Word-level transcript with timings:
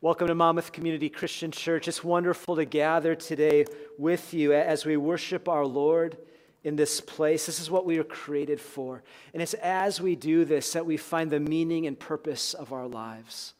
Welcome 0.00 0.28
to 0.28 0.34
Monmouth 0.36 0.70
Community 0.70 1.08
Christian 1.08 1.50
Church. 1.50 1.88
It's 1.88 2.04
wonderful 2.04 2.54
to 2.54 2.64
gather 2.64 3.16
today 3.16 3.64
with 3.98 4.32
you 4.32 4.52
as 4.52 4.86
we 4.86 4.96
worship 4.96 5.48
our 5.48 5.66
Lord 5.66 6.16
in 6.62 6.76
this 6.76 7.00
place. 7.00 7.46
This 7.46 7.58
is 7.58 7.68
what 7.68 7.84
we 7.84 7.98
are 7.98 8.04
created 8.04 8.60
for. 8.60 9.02
And 9.34 9.42
it's 9.42 9.54
as 9.54 10.00
we 10.00 10.14
do 10.14 10.44
this 10.44 10.72
that 10.74 10.86
we 10.86 10.96
find 10.96 11.32
the 11.32 11.40
meaning 11.40 11.84
and 11.84 11.98
purpose 11.98 12.54
of 12.54 12.72
our 12.72 12.86
lives. 12.86 13.54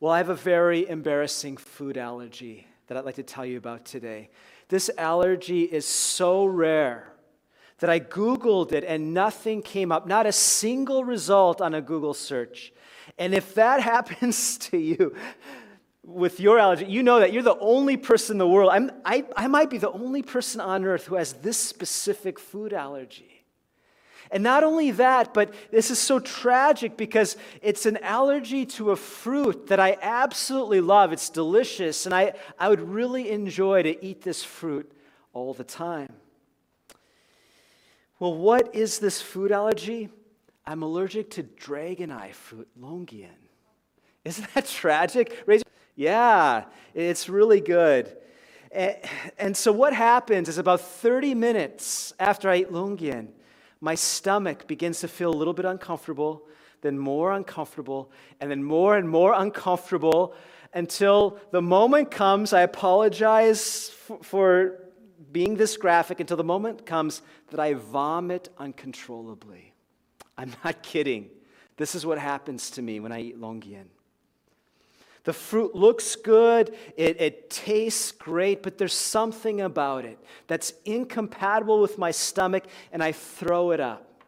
Well, 0.00 0.10
I 0.10 0.18
have 0.18 0.28
a 0.28 0.34
very 0.34 0.88
embarrassing 0.88 1.58
food 1.58 1.96
allergy 1.96 2.66
that 2.88 2.98
I'd 2.98 3.04
like 3.04 3.14
to 3.14 3.22
tell 3.22 3.46
you 3.46 3.58
about 3.58 3.84
today. 3.84 4.28
This 4.70 4.90
allergy 4.98 5.62
is 5.62 5.86
so 5.86 6.46
rare 6.46 7.12
that 7.78 7.90
I 7.90 8.00
Googled 8.00 8.72
it 8.72 8.82
and 8.82 9.14
nothing 9.14 9.62
came 9.62 9.92
up, 9.92 10.08
not 10.08 10.26
a 10.26 10.32
single 10.32 11.04
result 11.04 11.60
on 11.60 11.74
a 11.74 11.80
Google 11.80 12.12
search. 12.12 12.72
And 13.18 13.34
if 13.34 13.54
that 13.54 13.80
happens 13.94 14.58
to 14.58 14.78
you 14.78 15.14
with 16.04 16.40
your 16.40 16.58
allergy, 16.58 16.86
you 16.86 17.02
know 17.02 17.20
that 17.20 17.32
you're 17.32 17.42
the 17.42 17.58
only 17.58 17.96
person 17.96 18.34
in 18.34 18.38
the 18.38 18.48
world. 18.48 18.70
I'm, 18.72 18.90
I, 19.04 19.24
I 19.36 19.46
might 19.46 19.70
be 19.70 19.78
the 19.78 19.90
only 19.90 20.22
person 20.22 20.60
on 20.60 20.84
earth 20.84 21.06
who 21.06 21.14
has 21.16 21.34
this 21.34 21.56
specific 21.56 22.38
food 22.38 22.72
allergy. 22.72 23.34
And 24.30 24.42
not 24.42 24.64
only 24.64 24.90
that, 24.92 25.32
but 25.34 25.54
this 25.70 25.90
is 25.90 25.98
so 25.98 26.18
tragic 26.18 26.96
because 26.96 27.36
it's 27.62 27.86
an 27.86 27.98
allergy 27.98 28.66
to 28.66 28.90
a 28.90 28.96
fruit 28.96 29.68
that 29.68 29.78
I 29.78 29.96
absolutely 30.00 30.80
love. 30.80 31.12
It's 31.12 31.30
delicious, 31.30 32.06
and 32.06 32.14
I, 32.14 32.32
I 32.58 32.68
would 32.68 32.80
really 32.80 33.30
enjoy 33.30 33.82
to 33.82 34.04
eat 34.04 34.22
this 34.22 34.42
fruit 34.42 34.90
all 35.32 35.54
the 35.54 35.64
time. 35.64 36.12
Well, 38.18 38.34
what 38.34 38.74
is 38.74 38.98
this 38.98 39.20
food 39.20 39.52
allergy? 39.52 40.08
I'm 40.66 40.82
allergic 40.82 41.30
to 41.32 41.42
dragon 41.42 42.10
eye 42.10 42.32
fruit, 42.32 42.68
longan. 42.80 43.28
Isn't 44.24 44.52
that 44.54 44.66
tragic? 44.80 45.44
Yeah, 45.94 46.64
it's 46.94 47.28
really 47.28 47.60
good. 47.60 48.16
And 49.38 49.56
so, 49.56 49.70
what 49.70 49.92
happens 49.92 50.48
is 50.48 50.58
about 50.58 50.80
30 50.80 51.34
minutes 51.34 52.12
after 52.18 52.48
I 52.50 52.56
eat 52.56 52.72
longan, 52.72 53.28
my 53.80 53.94
stomach 53.94 54.66
begins 54.66 55.00
to 55.00 55.08
feel 55.08 55.30
a 55.30 55.36
little 55.36 55.52
bit 55.52 55.64
uncomfortable, 55.64 56.48
then 56.80 56.98
more 56.98 57.32
uncomfortable, 57.32 58.10
and 58.40 58.50
then 58.50 58.64
more 58.64 58.96
and 58.96 59.08
more 59.08 59.32
uncomfortable 59.34 60.34
until 60.72 61.38
the 61.52 61.62
moment 61.62 62.10
comes. 62.10 62.52
I 62.52 62.62
apologize 62.62 63.90
for 64.22 64.80
being 65.30 65.56
this 65.56 65.76
graphic 65.76 66.18
until 66.18 66.36
the 66.36 66.44
moment 66.44 66.84
comes 66.84 67.22
that 67.50 67.60
I 67.60 67.74
vomit 67.74 68.48
uncontrollably. 68.58 69.73
I'm 70.36 70.52
not 70.64 70.82
kidding. 70.82 71.30
This 71.76 71.94
is 71.94 72.06
what 72.06 72.18
happens 72.18 72.70
to 72.70 72.82
me 72.82 73.00
when 73.00 73.12
I 73.12 73.20
eat 73.20 73.40
longan. 73.40 73.86
The 75.24 75.32
fruit 75.32 75.74
looks 75.74 76.16
good, 76.16 76.74
it, 76.98 77.18
it, 77.18 77.48
tastes 77.48 78.12
great, 78.12 78.62
but 78.62 78.76
there's 78.76 78.92
something 78.92 79.62
about 79.62 80.04
it 80.04 80.18
that's 80.48 80.74
incompatible 80.84 81.80
with 81.80 81.96
my 81.96 82.10
stomach, 82.10 82.64
and 82.92 83.02
I 83.02 83.12
throw 83.12 83.70
it 83.70 83.80
up. 83.80 84.22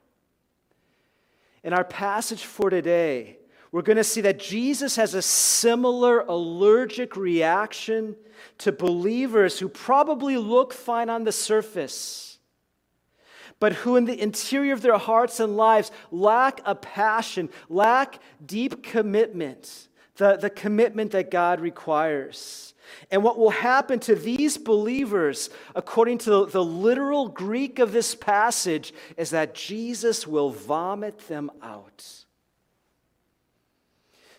In 1.63 1.75
our 1.75 1.85
passage 1.85 2.45
for 2.45 2.71
today, 2.71 3.37
we're 3.73 3.83
going 3.83 3.99
to 3.99 4.05
see 4.05 4.23
that 4.23 4.39
Jesus 4.39 4.97
has 4.97 5.13
a 5.13 5.21
similar 5.21 6.21
allergic 6.21 7.15
reaction 7.15 8.17
to 8.59 8.73
believers 8.73 9.59
who 9.59 9.69
probably 9.69 10.39
look 10.39 10.73
fine 10.73 11.11
on 11.11 11.25
the 11.25 11.33
surface 11.33 12.36
but 13.59 13.73
who 13.73 13.97
in 13.97 14.05
the 14.05 14.21
interior 14.21 14.73
of 14.73 14.83
their 14.83 14.99
hearts 14.99 15.41
and 15.41 15.57
lives 15.57 15.91
lack 16.11 16.61
a 16.65 16.75
passion, 16.75 17.49
lack 17.69 18.21
deep 18.45 18.83
commitment, 18.83 19.89
the, 20.17 20.37
the 20.37 20.51
commitment 20.51 21.13
that 21.13 21.31
God 21.31 21.61
requires. 21.61 22.75
And 23.11 23.23
what 23.23 23.39
will 23.39 23.51
happen 23.51 23.99
to 24.01 24.15
these 24.15 24.59
believers, 24.59 25.51
according 25.75 26.19
to 26.19 26.31
the, 26.31 26.47
the 26.47 26.65
literal 26.65 27.29
Greek 27.29 27.79
of 27.79 27.93
this 27.93 28.15
passage, 28.15 28.93
is 29.17 29.31
that 29.31 29.55
Jesus 29.55 30.27
will 30.27 30.51
vomit 30.51 31.19
them 31.29 31.51
out. 31.63 32.25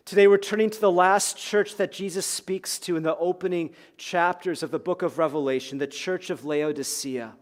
Today, 0.05 0.27
we're 0.27 0.37
turning 0.37 0.69
to 0.69 0.79
the 0.79 0.91
last 0.91 1.37
church 1.37 1.75
that 1.75 1.91
Jesus 1.91 2.25
speaks 2.25 2.79
to 2.79 2.95
in 2.95 3.03
the 3.03 3.17
opening 3.17 3.71
chapters 3.97 4.63
of 4.63 4.71
the 4.71 4.79
book 4.79 5.01
of 5.01 5.17
Revelation, 5.17 5.79
the 5.79 5.87
church 5.87 6.29
of 6.29 6.45
Laodicea. 6.45 7.33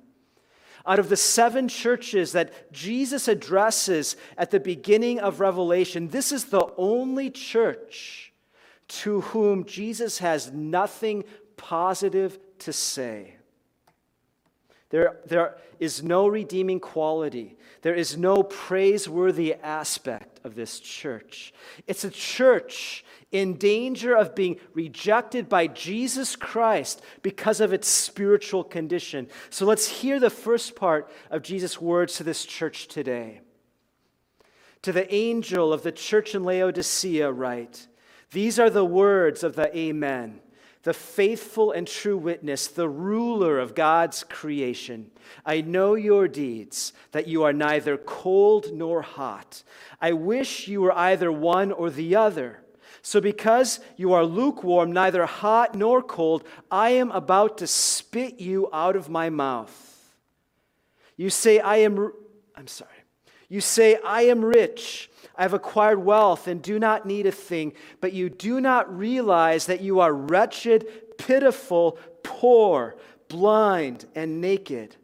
Out 0.87 0.99
of 0.99 1.09
the 1.09 1.17
seven 1.17 1.67
churches 1.67 2.33
that 2.33 2.71
Jesus 2.71 3.27
addresses 3.27 4.15
at 4.37 4.51
the 4.51 4.59
beginning 4.59 5.19
of 5.19 5.39
Revelation, 5.39 6.09
this 6.09 6.31
is 6.31 6.45
the 6.45 6.67
only 6.77 7.29
church 7.29 8.33
to 8.87 9.21
whom 9.21 9.65
Jesus 9.65 10.19
has 10.19 10.51
nothing 10.51 11.23
positive 11.57 12.37
to 12.59 12.71
say. 12.71 13.34
There, 14.95 15.17
there 15.25 15.57
is 15.77 16.03
no 16.03 16.25
redeeming 16.25 16.79
quality. 16.79 17.57
There 17.81 17.93
is 17.93 18.15
no 18.15 18.43
praiseworthy 18.43 19.55
aspect 19.55 20.39
of 20.45 20.55
this 20.55 20.79
church. 20.79 21.53
It's 21.85 22.05
a 22.05 22.09
church 22.09 23.03
in 23.29 23.57
danger 23.57 24.15
of 24.15 24.35
being 24.35 24.57
rejected 24.73 25.49
by 25.49 25.67
Jesus 25.67 26.37
Christ 26.37 27.01
because 27.23 27.59
of 27.59 27.73
its 27.73 27.89
spiritual 27.89 28.63
condition. 28.63 29.27
So 29.49 29.65
let's 29.65 29.99
hear 29.99 30.17
the 30.17 30.29
first 30.29 30.77
part 30.77 31.11
of 31.29 31.43
Jesus' 31.43 31.81
words 31.81 32.15
to 32.15 32.23
this 32.23 32.45
church 32.45 32.87
today. 32.87 33.41
To 34.83 34.93
the 34.93 35.13
angel 35.13 35.73
of 35.73 35.83
the 35.83 35.91
church 35.91 36.35
in 36.35 36.45
Laodicea, 36.45 37.29
write 37.33 37.89
These 38.31 38.59
are 38.59 38.69
the 38.69 38.85
words 38.85 39.43
of 39.43 39.57
the 39.57 39.77
Amen, 39.77 40.39
the 40.85 40.93
faithful 40.93 41.71
and 41.71 41.87
true 41.87 42.15
witness, 42.15 42.67
the 42.67 42.87
ruler 42.87 43.57
of 43.57 43.73
God's 43.73 44.23
creation. 44.23 45.09
I 45.43 45.61
know 45.61 45.95
your 45.95 46.27
deeds, 46.27 46.93
that 47.11 47.27
you 47.27 47.41
are 47.41 47.51
neither 47.51 47.97
cold 47.97 48.71
nor 48.71 49.01
hot. 49.01 49.63
I 49.99 50.13
wish 50.13 50.67
you 50.67 50.81
were 50.81 50.95
either 50.95 51.31
one 51.31 51.71
or 51.71 51.89
the 51.89 52.15
other. 52.15 52.59
So, 53.01 53.19
because 53.19 53.79
you 53.97 54.13
are 54.13 54.23
lukewarm, 54.23 54.91
neither 54.91 55.25
hot 55.25 55.73
nor 55.73 56.03
cold, 56.03 56.43
I 56.69 56.91
am 56.91 57.09
about 57.09 57.57
to 57.57 57.67
spit 57.67 58.39
you 58.39 58.69
out 58.71 58.95
of 58.95 59.09
my 59.09 59.31
mouth. 59.31 60.15
You 61.17 61.31
say, 61.31 61.59
I 61.59 61.77
am, 61.77 62.13
I'm 62.55 62.67
sorry. 62.67 62.91
You 63.49 63.61
say, 63.61 63.97
I 64.03 64.23
am 64.23 64.43
rich. 64.43 65.09
I 65.35 65.43
have 65.43 65.53
acquired 65.53 65.99
wealth 65.99 66.47
and 66.47 66.61
do 66.61 66.79
not 66.79 67.05
need 67.05 67.25
a 67.25 67.31
thing, 67.31 67.73
but 68.01 68.13
you 68.13 68.29
do 68.29 68.61
not 68.61 68.97
realize 68.97 69.65
that 69.65 69.81
you 69.81 69.99
are 69.99 70.13
wretched, 70.13 71.17
pitiful, 71.17 71.99
poor, 72.23 72.95
blind, 73.27 74.05
and 74.15 74.39
naked. 74.39 74.95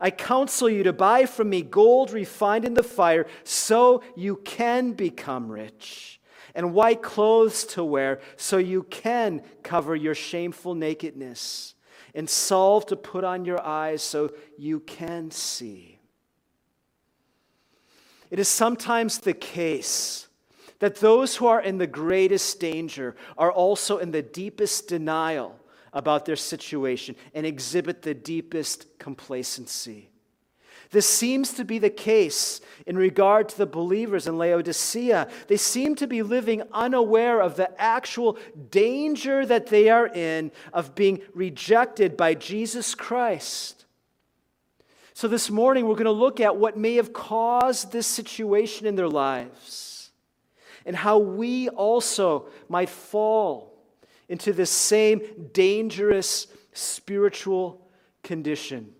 I 0.00 0.10
counsel 0.10 0.68
you 0.68 0.82
to 0.84 0.92
buy 0.92 1.26
from 1.26 1.50
me 1.50 1.62
gold 1.62 2.10
refined 2.10 2.64
in 2.64 2.74
the 2.74 2.82
fire 2.82 3.26
so 3.44 4.02
you 4.16 4.36
can 4.36 4.92
become 4.92 5.50
rich 5.50 6.20
and 6.54 6.74
white 6.74 7.02
clothes 7.02 7.64
to 7.64 7.84
wear 7.84 8.20
so 8.36 8.58
you 8.58 8.82
can 8.84 9.42
cover 9.62 9.94
your 9.94 10.14
shameful 10.14 10.74
nakedness, 10.74 11.74
and 12.14 12.28
salve 12.28 12.86
to 12.86 12.96
put 12.96 13.22
on 13.22 13.44
your 13.44 13.64
eyes 13.64 14.02
so 14.02 14.32
you 14.58 14.80
can 14.80 15.30
see. 15.30 15.99
It 18.30 18.38
is 18.38 18.48
sometimes 18.48 19.18
the 19.18 19.34
case 19.34 20.28
that 20.78 20.96
those 20.96 21.36
who 21.36 21.46
are 21.46 21.60
in 21.60 21.78
the 21.78 21.86
greatest 21.86 22.58
danger 22.60 23.16
are 23.36 23.52
also 23.52 23.98
in 23.98 24.12
the 24.12 24.22
deepest 24.22 24.88
denial 24.88 25.56
about 25.92 26.24
their 26.24 26.36
situation 26.36 27.16
and 27.34 27.44
exhibit 27.44 28.02
the 28.02 28.14
deepest 28.14 28.86
complacency. 28.98 30.08
This 30.90 31.06
seems 31.06 31.52
to 31.54 31.64
be 31.64 31.78
the 31.78 31.90
case 31.90 32.60
in 32.84 32.96
regard 32.96 33.48
to 33.50 33.58
the 33.58 33.66
believers 33.66 34.26
in 34.26 34.38
Laodicea. 34.38 35.28
They 35.46 35.56
seem 35.56 35.94
to 35.96 36.08
be 36.08 36.22
living 36.22 36.62
unaware 36.72 37.40
of 37.40 37.56
the 37.56 37.80
actual 37.80 38.38
danger 38.70 39.46
that 39.46 39.68
they 39.68 39.88
are 39.88 40.08
in 40.08 40.50
of 40.72 40.96
being 40.96 41.20
rejected 41.32 42.16
by 42.16 42.34
Jesus 42.34 42.96
Christ. 42.96 43.79
So, 45.20 45.28
this 45.28 45.50
morning, 45.50 45.84
we're 45.84 45.96
going 45.96 46.06
to 46.06 46.12
look 46.12 46.40
at 46.40 46.56
what 46.56 46.78
may 46.78 46.94
have 46.94 47.12
caused 47.12 47.92
this 47.92 48.06
situation 48.06 48.86
in 48.86 48.96
their 48.96 49.06
lives 49.06 50.12
and 50.86 50.96
how 50.96 51.18
we 51.18 51.68
also 51.68 52.46
might 52.70 52.88
fall 52.88 53.76
into 54.30 54.54
this 54.54 54.70
same 54.70 55.20
dangerous 55.52 56.46
spiritual 56.72 57.86
condition. 58.22 58.94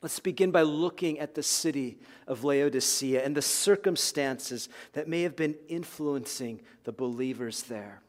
Let's 0.00 0.18
begin 0.18 0.50
by 0.50 0.62
looking 0.62 1.20
at 1.20 1.36
the 1.36 1.42
city 1.44 2.00
of 2.26 2.42
Laodicea 2.42 3.24
and 3.24 3.36
the 3.36 3.42
circumstances 3.42 4.68
that 4.94 5.06
may 5.06 5.22
have 5.22 5.36
been 5.36 5.54
influencing 5.68 6.62
the 6.82 6.90
believers 6.90 7.62
there. 7.62 8.02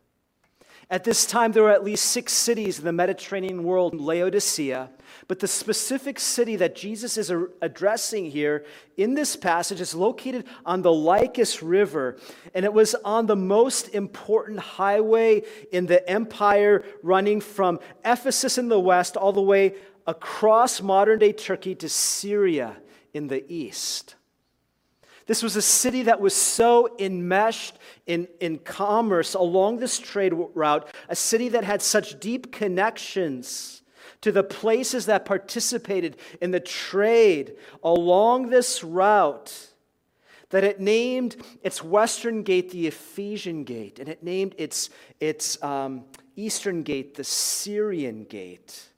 At 0.93 1.03
this 1.03 1.25
time, 1.25 1.53
there 1.53 1.63
were 1.63 1.71
at 1.71 1.83
least 1.83 2.05
six 2.05 2.33
cities 2.33 2.77
in 2.77 2.85
the 2.85 2.91
Mediterranean 2.91 3.63
world, 3.63 3.99
Laodicea. 3.99 4.91
But 5.27 5.39
the 5.39 5.47
specific 5.47 6.19
city 6.19 6.55
that 6.57 6.75
Jesus 6.75 7.17
is 7.17 7.33
addressing 7.63 8.29
here 8.29 8.63
in 8.95 9.15
this 9.15 9.35
passage 9.35 9.81
is 9.81 9.95
located 9.95 10.45
on 10.67 10.83
the 10.83 10.93
Lycus 10.93 11.63
River, 11.63 12.19
and 12.53 12.63
it 12.63 12.71
was 12.71 12.93
on 13.03 13.25
the 13.25 13.35
most 13.35 13.89
important 13.95 14.59
highway 14.59 15.41
in 15.71 15.87
the 15.87 16.07
empire, 16.07 16.85
running 17.01 17.41
from 17.41 17.79
Ephesus 18.05 18.59
in 18.59 18.69
the 18.69 18.79
west 18.79 19.17
all 19.17 19.33
the 19.33 19.41
way 19.41 19.73
across 20.05 20.79
modern 20.79 21.17
day 21.17 21.31
Turkey 21.31 21.73
to 21.73 21.89
Syria 21.89 22.77
in 23.15 23.29
the 23.29 23.51
east. 23.51 24.13
This 25.25 25.41
was 25.41 25.55
a 25.55 25.61
city 25.61 26.03
that 26.03 26.19
was 26.19 26.35
so 26.35 26.95
enmeshed 26.99 27.77
in, 28.05 28.27
in 28.39 28.59
commerce 28.59 29.33
along 29.33 29.77
this 29.77 29.97
trade 29.99 30.33
route, 30.53 30.93
a 31.07 31.15
city 31.15 31.49
that 31.49 31.63
had 31.63 31.81
such 31.81 32.19
deep 32.19 32.51
connections 32.51 33.81
to 34.21 34.31
the 34.31 34.43
places 34.43 35.05
that 35.05 35.25
participated 35.25 36.17
in 36.41 36.51
the 36.51 36.59
trade 36.59 37.55
along 37.83 38.49
this 38.49 38.83
route 38.83 39.69
that 40.49 40.63
it 40.63 40.79
named 40.79 41.35
its 41.63 41.83
western 41.83 42.43
gate 42.43 42.69
the 42.69 42.85
Ephesian 42.85 43.63
gate, 43.63 43.97
and 43.97 44.07
it 44.07 44.21
named 44.21 44.53
its, 44.59 44.91
its 45.19 45.61
um, 45.63 46.05
eastern 46.35 46.83
gate 46.83 47.15
the 47.15 47.23
Syrian 47.23 48.23
gate. 48.25 48.92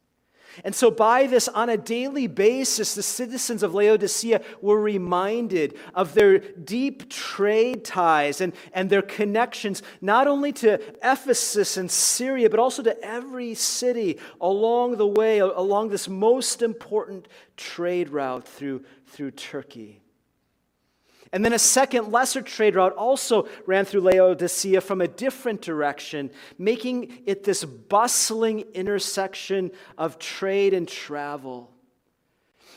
And 0.63 0.73
so, 0.73 0.89
by 0.89 1.27
this, 1.27 1.47
on 1.47 1.69
a 1.69 1.77
daily 1.77 2.27
basis, 2.27 2.95
the 2.95 3.03
citizens 3.03 3.63
of 3.63 3.73
Laodicea 3.73 4.41
were 4.61 4.79
reminded 4.79 5.77
of 5.93 6.13
their 6.13 6.39
deep 6.39 7.09
trade 7.09 7.83
ties 7.83 8.41
and, 8.41 8.53
and 8.73 8.89
their 8.89 9.01
connections, 9.01 9.83
not 10.01 10.27
only 10.27 10.53
to 10.53 10.79
Ephesus 11.03 11.77
and 11.77 11.91
Syria, 11.91 12.49
but 12.49 12.59
also 12.59 12.83
to 12.83 13.03
every 13.03 13.53
city 13.53 14.17
along 14.39 14.97
the 14.97 15.07
way, 15.07 15.39
along 15.39 15.89
this 15.89 16.07
most 16.07 16.61
important 16.61 17.27
trade 17.57 18.09
route 18.09 18.47
through, 18.47 18.83
through 19.07 19.31
Turkey. 19.31 20.01
And 21.35 21.43
then 21.43 21.51
a 21.51 21.59
second, 21.59 22.13
lesser 22.13 22.41
trade 22.41 22.75
route 22.75 22.93
also 22.93 23.49
ran 23.65 23.83
through 23.83 23.99
Laodicea 23.99 24.79
from 24.79 25.01
a 25.01 25.07
different 25.09 25.61
direction, 25.61 26.31
making 26.57 27.23
it 27.25 27.43
this 27.43 27.65
bustling 27.65 28.61
intersection 28.73 29.71
of 29.97 30.17
trade 30.17 30.73
and 30.73 30.87
travel. 30.87 31.73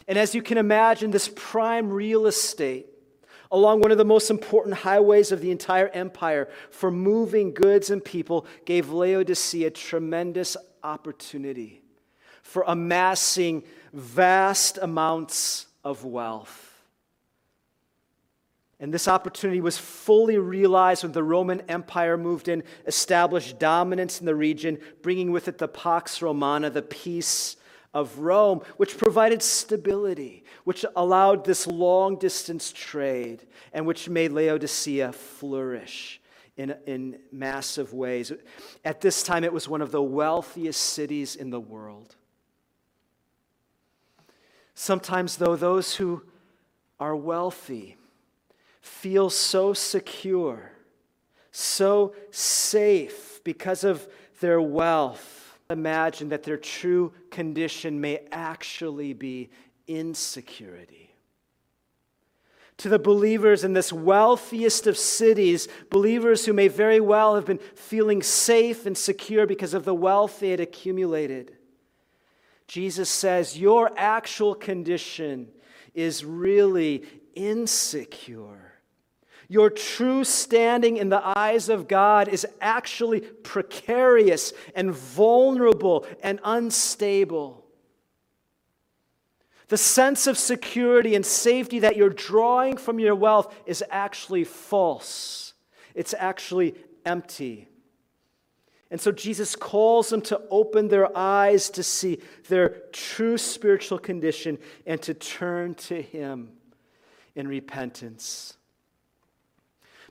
And 0.09 0.19
as 0.19 0.35
you 0.35 0.43
can 0.43 0.59
imagine, 0.59 1.13
this 1.13 1.31
prime 1.37 1.89
real 1.89 2.27
estate 2.27 2.89
along 3.53 3.79
one 3.79 3.93
of 3.93 3.97
the 3.97 4.05
most 4.05 4.29
important 4.29 4.75
highways 4.75 5.31
of 5.31 5.41
the 5.41 5.53
entire 5.53 5.89
empire 5.91 6.49
for 6.71 6.91
moving 6.91 7.55
goods 7.55 7.91
and 7.91 8.05
people 8.05 8.45
gave 8.65 8.91
Laodicea 8.91 9.71
tremendous 9.71 10.57
opportunity 10.83 11.85
for 12.43 12.65
amassing 12.67 13.63
vast 13.93 14.79
amounts 14.79 15.69
of 15.85 16.05
wealth. 16.05 16.78
And 18.81 18.95
this 18.95 19.09
opportunity 19.09 19.61
was 19.61 19.77
fully 19.77 20.39
realized 20.39 21.03
when 21.03 21.13
the 21.13 21.25
Roman 21.25 21.63
Empire 21.63 22.17
moved 22.17 22.47
in, 22.47 22.63
established 22.87 23.59
dominance 23.59 24.21
in 24.21 24.27
the 24.27 24.37
region, 24.37 24.79
bringing 25.03 25.33
with 25.33 25.49
it 25.49 25.59
the 25.59 25.67
Pax 25.67 26.23
Romana, 26.23 26.71
the 26.71 26.83
peace 26.83 27.57
of 27.93 28.19
Rome, 28.19 28.61
which 28.77 28.97
provided 28.97 29.43
stability, 29.43 30.45
which 30.63 30.85
allowed 30.95 31.45
this 31.45 31.67
long 31.67 32.19
distance 32.19 32.73
trade, 32.73 33.47
and 33.73 33.85
which 33.85 34.09
made 34.09 34.31
Laodicea 34.31 35.13
flourish 35.13 36.21
in, 36.57 36.77
in 36.87 37.19
massive 37.33 37.93
ways. 37.93 38.31
At 38.85 39.01
this 39.01 39.25
time, 39.25 39.43
it 39.43 39.53
was 39.53 39.69
one 39.69 39.83
of 39.83 39.91
the 39.91 40.03
wealthiest 40.03 40.81
cities 40.81 41.35
in 41.35 41.51
the 41.51 41.61
world. 41.61 42.15
Sometimes, 44.75 45.37
though, 45.37 45.57
those 45.57 45.97
who 45.97 46.23
are 47.01 47.17
wealthy, 47.17 47.97
feel 48.89 49.31
so 49.31 49.73
secure, 49.73 50.73
so 51.53 52.15
safe 52.31 53.41
because 53.45 53.85
of 53.85 54.09
their 54.41 54.61
wealth. 54.61 55.59
Imagine 55.71 56.31
that 56.31 56.43
their 56.43 56.57
true 56.57 57.13
condition 57.31 58.01
may 58.01 58.21
actually 58.33 59.13
be 59.13 59.51
insecurity. 59.87 61.15
To 62.79 62.89
the 62.89 62.99
believers 62.99 63.65
in 63.65 63.73
this 63.73 63.93
wealthiest 63.93 64.87
of 64.87 64.97
cities, 64.97 65.69
believers 65.91 66.47
who 66.47 66.53
may 66.53 66.69
very 66.69 67.01
well 67.01 67.35
have 67.35 67.45
been 67.45 67.59
feeling 67.75 68.23
safe 68.23 68.87
and 68.87 68.97
secure 68.97 69.47
because 69.47 69.75
of 69.75 69.85
the 69.85 69.95
wealth 69.95 70.41
they 70.41 70.51
had 70.51 70.61
accumulated, 70.61 71.57
Jesus 72.69 73.11
says, 73.11 73.59
Your 73.59 73.91
actual 73.97 74.55
condition 74.55 75.49
is 75.93 76.25
really 76.25 77.05
insecure. 77.35 78.68
Your 79.49 79.71
true 79.71 80.25
standing 80.25 80.99
in 80.99 81.09
the 81.09 81.23
eyes 81.39 81.71
of 81.71 81.89
God 81.89 82.29
is 82.29 82.47
actually 82.61 83.21
precarious 83.21 84.53
and 84.75 84.93
vulnerable 84.93 86.07
and 86.23 86.39
unstable. 86.45 87.65
The 89.69 89.79
sense 89.79 90.27
of 90.27 90.37
security 90.37 91.15
and 91.15 91.25
safety 91.25 91.79
that 91.81 91.97
you're 91.97 92.11
drawing 92.11 92.77
from 92.77 92.99
your 92.99 93.15
wealth 93.15 93.55
is 93.65 93.83
actually 93.91 94.45
false, 94.45 95.55
it's 95.95 96.15
actually 96.15 96.75
empty. 97.07 97.69
And 98.91 98.99
so 98.99 99.13
Jesus 99.13 99.55
calls 99.55 100.09
them 100.09 100.23
to 100.23 100.41
open 100.51 100.89
their 100.89 101.15
eyes 101.17 101.69
to 101.71 101.83
see 101.83 102.21
their 102.49 102.81
true 102.91 103.37
spiritual 103.37 103.99
condition 103.99 104.59
and 104.87 105.01
to 105.03 105.13
turn 105.13 105.75
to 105.75 106.01
Him 106.01 106.53
in 107.35 107.47
repentance. 107.47 108.58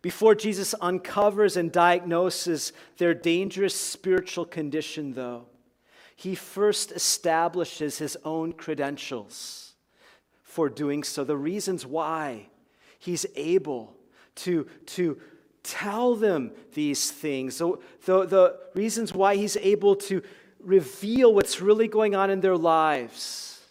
Before 0.01 0.35
Jesus 0.35 0.75
uncovers 0.79 1.57
and 1.57 1.71
diagnoses 1.71 2.73
their 2.97 3.13
dangerous 3.13 3.79
spiritual 3.79 4.45
condition, 4.45 5.13
though, 5.13 5.45
he 6.15 6.35
first 6.35 6.91
establishes 6.91 7.97
his 7.97 8.17
own 8.23 8.53
credentials 8.53 9.73
for 10.43 10.69
doing 10.69 11.03
so, 11.03 11.23
the 11.23 11.37
reasons 11.37 11.85
why 11.85 12.47
he's 12.97 13.27
able 13.35 13.95
to, 14.33 14.67
to 14.87 15.19
tell 15.61 16.15
them 16.15 16.51
these 16.73 17.11
things, 17.11 17.59
the, 17.59 17.77
the, 18.05 18.25
the 18.25 18.59
reasons 18.73 19.13
why 19.13 19.35
he's 19.35 19.57
able 19.57 19.95
to 19.95 20.23
reveal 20.59 21.33
what's 21.33 21.61
really 21.61 21.87
going 21.87 22.15
on 22.15 22.31
in 22.31 22.41
their 22.41 22.57
lives. 22.57 23.61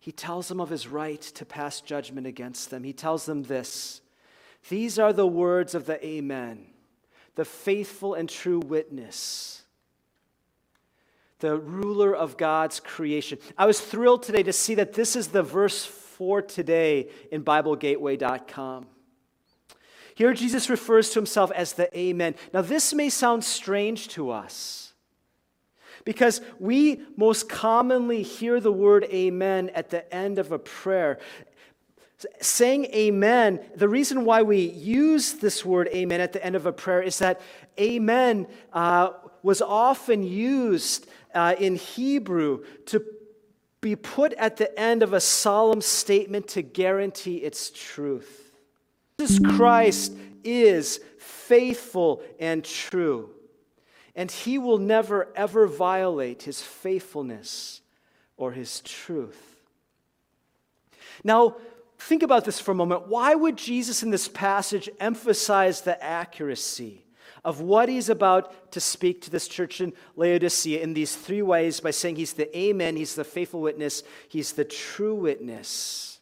He 0.00 0.10
tells 0.10 0.48
them 0.48 0.60
of 0.60 0.70
his 0.70 0.88
right 0.88 1.20
to 1.20 1.44
pass 1.44 1.80
judgment 1.80 2.26
against 2.26 2.70
them. 2.70 2.82
He 2.82 2.92
tells 2.92 3.24
them 3.24 3.44
this 3.44 4.01
these 4.68 4.98
are 4.98 5.12
the 5.12 5.26
words 5.26 5.74
of 5.74 5.86
the 5.86 6.04
Amen, 6.04 6.66
the 7.34 7.44
faithful 7.44 8.14
and 8.14 8.28
true 8.28 8.60
witness, 8.60 9.62
the 11.40 11.58
ruler 11.58 12.14
of 12.14 12.36
God's 12.36 12.80
creation. 12.80 13.38
I 13.58 13.66
was 13.66 13.80
thrilled 13.80 14.22
today 14.22 14.42
to 14.44 14.52
see 14.52 14.74
that 14.76 14.92
this 14.92 15.16
is 15.16 15.28
the 15.28 15.42
verse 15.42 15.84
for 15.84 16.40
today 16.40 17.08
in 17.30 17.44
BibleGateway.com. 17.44 18.86
Here, 20.14 20.34
Jesus 20.34 20.68
refers 20.68 21.10
to 21.10 21.18
himself 21.18 21.50
as 21.52 21.72
the 21.72 21.96
Amen. 21.98 22.34
Now, 22.52 22.60
this 22.60 22.92
may 22.94 23.08
sound 23.08 23.44
strange 23.44 24.08
to 24.08 24.30
us 24.30 24.92
because 26.04 26.40
we 26.58 27.00
most 27.16 27.48
commonly 27.48 28.22
hear 28.22 28.60
the 28.60 28.72
word 28.72 29.04
Amen 29.04 29.70
at 29.74 29.90
the 29.90 30.12
end 30.14 30.38
of 30.38 30.52
a 30.52 30.58
prayer. 30.58 31.18
Saying 32.40 32.86
amen, 32.86 33.60
the 33.74 33.88
reason 33.88 34.24
why 34.24 34.42
we 34.42 34.58
use 34.60 35.34
this 35.34 35.64
word 35.64 35.88
amen 35.88 36.20
at 36.20 36.32
the 36.32 36.44
end 36.44 36.56
of 36.56 36.66
a 36.66 36.72
prayer 36.72 37.02
is 37.02 37.18
that 37.18 37.40
amen 37.78 38.46
uh, 38.72 39.10
was 39.42 39.62
often 39.62 40.22
used 40.22 41.08
uh, 41.34 41.54
in 41.58 41.76
Hebrew 41.76 42.64
to 42.86 43.04
be 43.80 43.96
put 43.96 44.32
at 44.34 44.56
the 44.56 44.78
end 44.78 45.02
of 45.02 45.12
a 45.12 45.20
solemn 45.20 45.80
statement 45.80 46.48
to 46.48 46.62
guarantee 46.62 47.38
its 47.38 47.70
truth. 47.70 48.52
Jesus 49.18 49.38
Christ 49.56 50.14
is 50.44 51.00
faithful 51.18 52.22
and 52.38 52.64
true, 52.64 53.30
and 54.14 54.30
he 54.30 54.58
will 54.58 54.78
never 54.78 55.28
ever 55.34 55.66
violate 55.66 56.42
his 56.42 56.62
faithfulness 56.62 57.80
or 58.36 58.52
his 58.52 58.80
truth. 58.80 59.52
Now, 61.24 61.56
Think 62.06 62.24
about 62.24 62.44
this 62.44 62.58
for 62.58 62.72
a 62.72 62.74
moment. 62.74 63.06
Why 63.06 63.36
would 63.36 63.56
Jesus 63.56 64.02
in 64.02 64.10
this 64.10 64.26
passage 64.26 64.90
emphasize 64.98 65.82
the 65.82 66.02
accuracy 66.02 67.04
of 67.44 67.60
what 67.60 67.88
he's 67.88 68.08
about 68.08 68.72
to 68.72 68.80
speak 68.80 69.22
to 69.22 69.30
this 69.30 69.46
church 69.46 69.80
in 69.80 69.92
Laodicea 70.16 70.80
in 70.80 70.94
these 70.94 71.14
three 71.14 71.42
ways 71.42 71.78
by 71.78 71.92
saying 71.92 72.16
he's 72.16 72.32
the 72.32 72.56
Amen, 72.58 72.96
he's 72.96 73.14
the 73.14 73.22
faithful 73.22 73.60
witness, 73.60 74.02
he's 74.28 74.52
the 74.52 74.64
true 74.64 75.14
witness? 75.14 76.18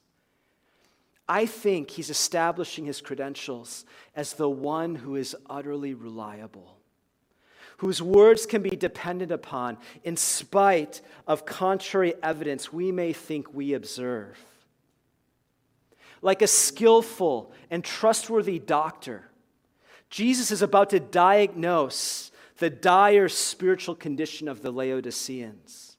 I 1.26 1.46
think 1.46 1.90
he's 1.90 2.10
establishing 2.10 2.84
his 2.84 3.00
credentials 3.00 3.87
as 4.14 4.34
the 4.34 4.50
one 4.50 4.96
who 4.96 5.16
is 5.16 5.34
utterly 5.49 5.94
reliable 5.94 6.76
whose 7.78 8.02
words 8.02 8.44
can 8.44 8.60
be 8.60 8.76
depended 8.76 9.32
upon 9.32 9.78
in 10.04 10.14
spite 10.14 11.00
of 11.26 11.46
contrary 11.46 12.12
evidence 12.22 12.70
we 12.70 12.92
may 12.92 13.10
think 13.10 13.54
we 13.54 13.72
observe. 13.72 14.37
Like 16.22 16.42
a 16.42 16.46
skillful 16.46 17.52
and 17.70 17.84
trustworthy 17.84 18.58
doctor, 18.58 19.30
Jesus 20.10 20.50
is 20.50 20.62
about 20.62 20.90
to 20.90 21.00
diagnose 21.00 22.30
the 22.58 22.70
dire 22.70 23.28
spiritual 23.28 23.94
condition 23.94 24.48
of 24.48 24.60
the 24.60 24.70
Laodiceans. 24.70 25.96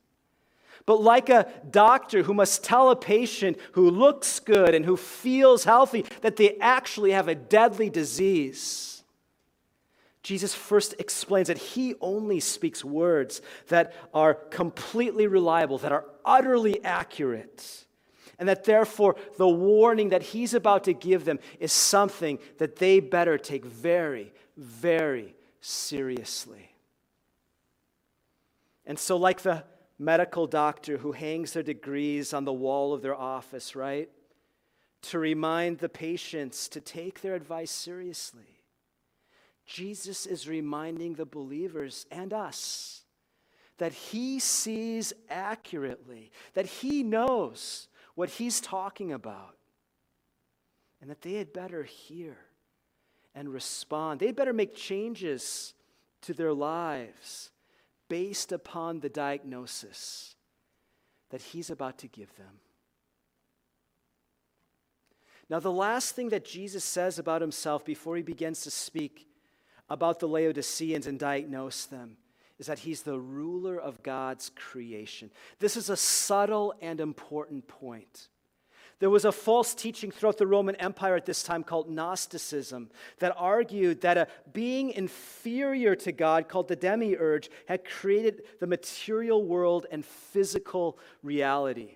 But 0.86 1.02
like 1.02 1.30
a 1.30 1.52
doctor 1.70 2.24
who 2.24 2.34
must 2.34 2.64
tell 2.64 2.90
a 2.90 2.96
patient 2.96 3.58
who 3.74 3.90
looks 3.90 4.40
good 4.40 4.74
and 4.74 4.86
who 4.86 4.98
feels 4.98 5.64
healthy 5.64 6.06
that 6.22 6.36
they 6.36 6.58
actually 6.58 7.12
have 7.12 7.28
a 7.28 7.36
deadly 7.36 7.90
disease, 7.90 9.04
Jesus 10.24 10.54
first 10.54 10.94
explains 11.00 11.48
that 11.48 11.58
he 11.58 11.96
only 12.00 12.40
speaks 12.40 12.86
words 12.86 13.42
that 13.70 13.94
are 14.14 14.34
completely 14.34 15.28
reliable, 15.28 15.80
that 15.80 15.92
are 15.92 16.06
utterly 16.24 16.84
accurate, 16.84 17.86
and 18.42 18.50
that 18.50 18.64
therefore 18.64 19.16
the 19.38 19.48
warning 19.48 20.10
that 20.10 20.24
he's 20.24 20.56
about 20.56 20.84
to 20.86 20.94
give 20.94 21.26
them 21.26 21.38
is 21.60 21.72
something 21.72 22.40
that 22.58 22.78
they 22.78 23.00
better 23.00 23.38
take 23.38 23.64
very, 23.64 24.34
very 24.58 25.36
seriously. 25.60 26.72
And 28.84 28.98
so, 28.98 29.16
like 29.16 29.44
the 29.44 29.64
medical 30.00 30.48
doctor 30.48 30.98
who 30.98 31.12
hangs 31.12 31.54
their 31.54 31.62
degrees 31.62 32.34
on 32.34 32.44
the 32.44 32.52
wall 32.52 32.96
of 32.96 33.04
their 33.04 33.14
office, 33.14 33.76
right? 33.76 34.10
To 35.04 35.20
remind 35.20 35.78
the 35.78 35.88
patients 35.88 36.68
to 36.70 36.82
take 36.82 37.22
their 37.22 37.36
advice 37.36 37.70
seriously. 37.70 38.64
Jesus 39.68 40.26
is 40.26 40.48
reminding 40.48 41.14
the 41.14 41.28
believers 41.28 42.08
and 42.10 42.34
us 42.34 43.04
that 43.78 43.94
he 43.94 44.40
sees 44.40 45.12
accurately, 45.30 46.32
that 46.54 46.66
he 46.66 47.02
knows 47.02 47.88
what 48.16 48.30
he's 48.30 48.60
talking 48.60 49.12
about, 49.12 49.56
and 51.02 51.10
that 51.10 51.22
they 51.22 51.34
had 51.34 51.54
better 51.54 51.84
hear 51.84 52.38
and 53.34 53.52
respond. 53.52 54.20
They'd 54.20 54.36
better 54.36 54.54
make 54.54 54.76
changes 54.76 55.74
to 56.22 56.34
their 56.34 56.54
lives 56.54 57.52
based 58.10 58.52
upon 58.52 59.00
the 59.00 59.10
diagnosis 59.10 60.36
that 61.30 61.42
he's 61.42 61.70
about 61.70 61.98
to 62.00 62.08
give 62.08 62.36
them. 62.36 62.60
Now, 65.50 65.60
the 65.60 65.72
last 65.72 66.16
thing 66.16 66.30
that 66.30 66.46
Jesus 66.46 66.84
says 66.84 67.20
about 67.20 67.42
himself 67.42 67.84
before 67.84 68.16
he 68.16 68.22
begins 68.22 68.62
to 68.62 68.72
speak 68.72 69.28
about 69.90 70.20
the 70.20 70.28
Laodiceans 70.28 71.08
and 71.08 71.20
diagnose 71.20 71.86
them 71.86 72.18
is 72.62 72.68
that 72.68 72.78
he's 72.78 73.02
the 73.02 73.20
ruler 73.20 73.76
of 73.76 74.04
God's 74.04 74.52
creation. 74.56 75.32
This 75.58 75.76
is 75.76 75.90
a 75.90 75.98
subtle 75.98 76.76
and 76.80 77.02
important 77.02 77.68
point. 77.68 78.28
There 79.00 79.10
was 79.10 79.26
a 79.26 79.32
false 79.32 79.74
teaching 79.74 80.12
throughout 80.12 80.38
the 80.38 80.46
Roman 80.46 80.76
Empire 80.76 81.16
at 81.16 81.26
this 81.26 81.42
time 81.42 81.64
called 81.64 81.90
Gnosticism 81.90 82.92
that 83.18 83.34
argued 83.36 84.02
that 84.02 84.16
a 84.16 84.28
being 84.54 84.92
inferior 84.92 85.96
to 85.96 86.12
God 86.12 86.48
called 86.48 86.68
the 86.68 86.76
demiurge 86.76 87.50
had 87.68 87.84
created 87.84 88.44
the 88.60 88.68
material 88.68 89.44
world 89.44 89.88
and 89.92 90.06
physical 90.06 91.00
reality. 91.24 91.96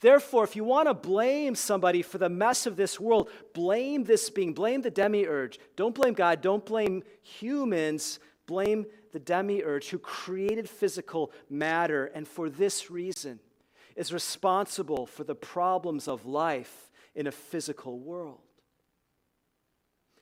Therefore, 0.00 0.42
if 0.42 0.56
you 0.56 0.64
want 0.64 0.88
to 0.88 0.94
blame 0.94 1.54
somebody 1.54 2.00
for 2.00 2.16
the 2.16 2.30
mess 2.30 2.64
of 2.64 2.76
this 2.76 2.98
world, 2.98 3.28
blame 3.52 4.04
this 4.04 4.30
being, 4.30 4.54
blame 4.54 4.80
the 4.80 4.90
demiurge. 4.90 5.58
Don't 5.76 5.94
blame 5.94 6.14
God, 6.14 6.40
don't 6.40 6.64
blame 6.64 7.02
humans, 7.20 8.20
blame 8.48 8.86
the 9.12 9.20
demiurge 9.20 9.90
who 9.90 9.98
created 9.98 10.68
physical 10.68 11.30
matter 11.48 12.06
and 12.06 12.26
for 12.26 12.50
this 12.50 12.90
reason 12.90 13.38
is 13.94 14.12
responsible 14.12 15.06
for 15.06 15.22
the 15.22 15.36
problems 15.36 16.08
of 16.08 16.26
life 16.26 16.90
in 17.14 17.28
a 17.28 17.32
physical 17.32 18.00
world. 18.00 18.40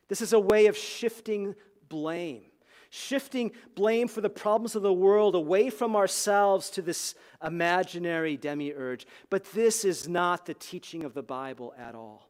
This 0.08 0.20
is 0.20 0.34
a 0.34 0.40
way 0.40 0.66
of 0.66 0.76
shifting 0.76 1.54
blame 1.88 2.42
shifting 2.90 3.52
blame 3.74 4.08
for 4.08 4.20
the 4.20 4.30
problems 4.30 4.74
of 4.74 4.82
the 4.82 4.92
world 4.92 5.34
away 5.34 5.70
from 5.70 5.96
ourselves 5.96 6.70
to 6.70 6.82
this 6.82 7.14
imaginary 7.44 8.36
demiurge. 8.36 9.06
But 9.30 9.44
this 9.52 9.84
is 9.84 10.08
not 10.08 10.46
the 10.46 10.54
teaching 10.54 11.04
of 11.04 11.14
the 11.14 11.22
Bible 11.22 11.74
at 11.78 11.94
all. 11.94 12.25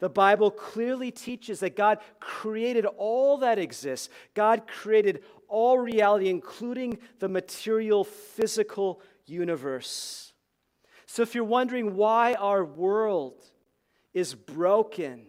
The 0.00 0.08
Bible 0.08 0.50
clearly 0.50 1.10
teaches 1.10 1.60
that 1.60 1.76
God 1.76 1.98
created 2.20 2.84
all 2.84 3.38
that 3.38 3.58
exists. 3.58 4.08
God 4.34 4.66
created 4.66 5.22
all 5.48 5.78
reality, 5.78 6.28
including 6.28 6.98
the 7.20 7.28
material, 7.28 8.04
physical 8.04 9.00
universe. 9.26 10.32
So 11.06 11.22
if 11.22 11.34
you're 11.34 11.44
wondering 11.44 11.96
why 11.96 12.34
our 12.34 12.64
world 12.64 13.44
is 14.12 14.34
broken, 14.34 15.26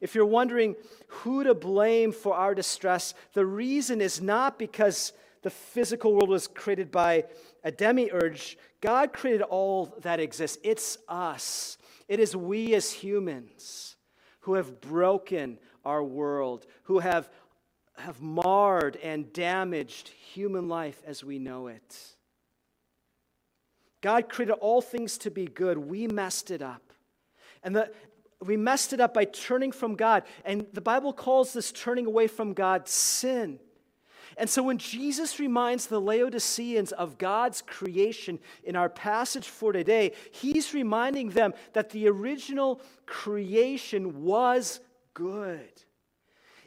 if 0.00 0.14
you're 0.14 0.24
wondering 0.26 0.76
who 1.08 1.42
to 1.44 1.54
blame 1.54 2.12
for 2.12 2.34
our 2.34 2.54
distress, 2.54 3.14
the 3.32 3.44
reason 3.44 4.00
is 4.00 4.20
not 4.20 4.58
because 4.58 5.12
the 5.42 5.50
physical 5.50 6.12
world 6.12 6.28
was 6.28 6.46
created 6.46 6.90
by 6.90 7.24
a 7.64 7.70
demiurge. 7.70 8.56
God 8.80 9.12
created 9.12 9.42
all 9.42 9.96
that 10.02 10.20
exists. 10.20 10.58
It's 10.62 10.98
us. 11.08 11.78
It 12.08 12.20
is 12.20 12.34
we 12.34 12.74
as 12.74 12.90
humans 12.90 13.96
who 14.40 14.54
have 14.54 14.80
broken 14.80 15.58
our 15.84 16.02
world, 16.02 16.66
who 16.84 17.00
have, 17.00 17.28
have 17.98 18.20
marred 18.20 18.96
and 18.96 19.32
damaged 19.32 20.08
human 20.08 20.68
life 20.68 21.02
as 21.06 21.22
we 21.22 21.38
know 21.38 21.66
it. 21.66 22.14
God 24.00 24.28
created 24.28 24.52
all 24.52 24.80
things 24.80 25.18
to 25.18 25.30
be 25.30 25.46
good. 25.46 25.76
We 25.76 26.06
messed 26.06 26.50
it 26.50 26.62
up. 26.62 26.92
And 27.62 27.74
the, 27.74 27.92
we 28.40 28.56
messed 28.56 28.92
it 28.92 29.00
up 29.00 29.12
by 29.12 29.24
turning 29.24 29.72
from 29.72 29.96
God. 29.96 30.22
And 30.44 30.66
the 30.72 30.80
Bible 30.80 31.12
calls 31.12 31.52
this 31.52 31.72
turning 31.72 32.06
away 32.06 32.28
from 32.28 32.54
God 32.54 32.88
sin. 32.88 33.58
And 34.38 34.48
so 34.48 34.62
when 34.62 34.78
Jesus 34.78 35.40
reminds 35.40 35.86
the 35.86 36.00
Laodiceans 36.00 36.92
of 36.92 37.18
God's 37.18 37.60
creation 37.60 38.38
in 38.62 38.76
our 38.76 38.88
passage 38.88 39.48
for 39.48 39.72
today, 39.72 40.12
he's 40.30 40.72
reminding 40.72 41.30
them 41.30 41.52
that 41.72 41.90
the 41.90 42.08
original 42.08 42.80
creation 43.04 44.22
was 44.22 44.78
good. 45.12 45.82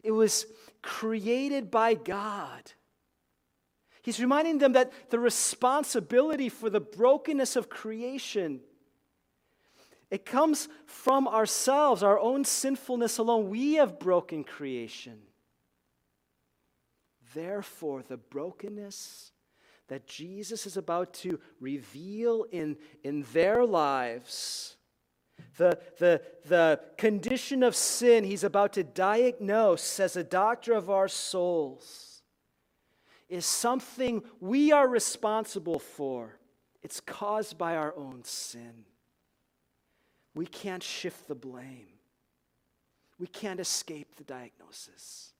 It 0.03 0.11
was 0.11 0.45
created 0.81 1.71
by 1.71 1.93
God. 1.93 2.73
He's 4.01 4.19
reminding 4.19 4.57
them 4.57 4.73
that 4.73 4.91
the 5.09 5.19
responsibility 5.19 6.49
for 6.49 6.69
the 6.69 6.81
brokenness 6.81 7.55
of 7.55 7.69
creation 7.69 8.59
it 10.09 10.25
comes 10.25 10.67
from 10.85 11.25
ourselves, 11.25 12.03
our 12.03 12.19
own 12.19 12.43
sinfulness 12.43 13.17
alone. 13.17 13.49
We 13.49 13.75
have 13.75 13.97
broken 13.97 14.43
creation. 14.43 15.19
Therefore, 17.33 18.03
the 18.03 18.17
brokenness 18.17 19.31
that 19.87 20.07
Jesus 20.07 20.65
is 20.65 20.77
about 20.77 21.13
to 21.15 21.39
reveal 21.59 22.45
in, 22.51 22.77
in 23.03 23.25
their 23.33 23.65
lives, 23.65 24.77
the, 25.57 25.77
the, 25.97 26.21
the 26.45 26.79
condition 26.97 27.61
of 27.61 27.75
sin 27.75 28.23
he's 28.23 28.43
about 28.43 28.73
to 28.73 28.83
diagnose 28.83 29.99
as 29.99 30.15
a 30.15 30.23
doctor 30.23 30.73
of 30.73 30.89
our 30.89 31.07
souls, 31.07 32.21
is 33.27 33.45
something 33.45 34.23
we 34.39 34.71
are 34.71 34.87
responsible 34.87 35.79
for. 35.79 36.37
It's 36.83 36.99
caused 36.99 37.57
by 37.57 37.75
our 37.75 37.93
own 37.95 38.23
sin. 38.23 38.85
We 40.33 40.45
can't 40.45 40.83
shift 40.83 41.27
the 41.27 41.35
blame. 41.35 41.87
We 43.19 43.27
can't 43.27 43.59
escape 43.59 44.15
the 44.15 44.23
diagnosis. 44.23 45.33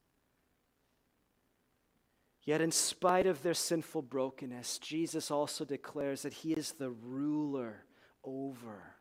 Yet, 2.51 2.59
in 2.59 2.71
spite 2.73 3.27
of 3.27 3.41
their 3.43 3.53
sinful 3.53 4.01
brokenness, 4.01 4.77
Jesus 4.79 5.31
also 5.31 5.63
declares 5.63 6.23
that 6.23 6.33
He 6.33 6.51
is 6.51 6.73
the 6.73 6.89
ruler 6.89 7.85
over 8.25 8.97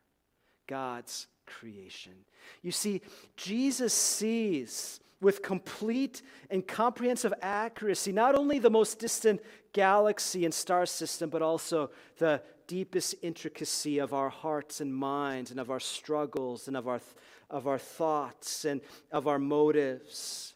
God's 0.67 1.27
creation. 1.45 2.13
You 2.61 2.71
see, 2.71 3.01
Jesus 3.35 3.93
sees 3.93 5.01
with 5.19 5.41
complete 5.41 6.21
and 6.49 6.65
comprehensive 6.65 7.33
accuracy 7.41 8.13
not 8.13 8.35
only 8.35 8.57
the 8.57 8.69
most 8.69 8.99
distant 8.99 9.41
galaxy 9.73 10.45
and 10.45 10.53
star 10.53 10.85
system, 10.85 11.29
but 11.29 11.41
also 11.41 11.91
the 12.19 12.41
deepest 12.67 13.15
intricacy 13.21 13.97
of 13.97 14.13
our 14.13 14.29
hearts 14.29 14.79
and 14.79 14.95
minds 14.95 15.51
and 15.51 15.59
of 15.59 15.69
our 15.69 15.81
struggles 15.81 16.69
and 16.69 16.77
of 16.77 16.87
our, 16.87 17.01
of 17.49 17.67
our 17.67 17.77
thoughts 17.77 18.63
and 18.63 18.79
of 19.11 19.27
our 19.27 19.39
motives. 19.39 20.53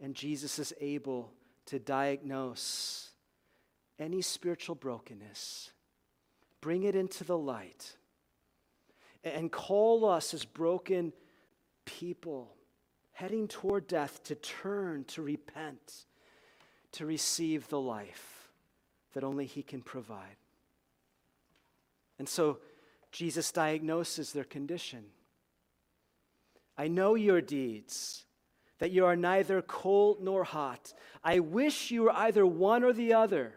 And 0.00 0.14
Jesus 0.14 0.58
is 0.58 0.72
able 0.80 1.32
to 1.66 1.78
diagnose 1.78 3.10
any 3.98 4.22
spiritual 4.22 4.74
brokenness, 4.74 5.72
bring 6.60 6.84
it 6.84 6.94
into 6.94 7.22
the 7.22 7.36
light, 7.36 7.96
and 9.22 9.52
call 9.52 10.06
us 10.08 10.32
as 10.32 10.44
broken 10.44 11.12
people 11.84 12.54
heading 13.12 13.46
toward 13.46 13.86
death 13.86 14.22
to 14.24 14.34
turn, 14.34 15.04
to 15.04 15.20
repent, 15.20 16.06
to 16.92 17.04
receive 17.04 17.68
the 17.68 17.80
life 17.80 18.48
that 19.12 19.22
only 19.24 19.44
He 19.44 19.62
can 19.62 19.82
provide. 19.82 20.36
And 22.18 22.26
so 22.26 22.58
Jesus 23.12 23.52
diagnoses 23.52 24.32
their 24.32 24.44
condition. 24.44 25.04
I 26.78 26.88
know 26.88 27.14
your 27.14 27.42
deeds, 27.42 28.24
that 28.80 28.90
you 28.90 29.04
are 29.06 29.14
neither 29.14 29.62
cold 29.62 30.18
nor 30.20 30.42
hot. 30.42 30.92
I 31.22 31.38
wish 31.38 31.90
you 31.90 32.02
were 32.02 32.12
either 32.12 32.44
one 32.44 32.82
or 32.82 32.92
the 32.92 33.14
other. 33.14 33.54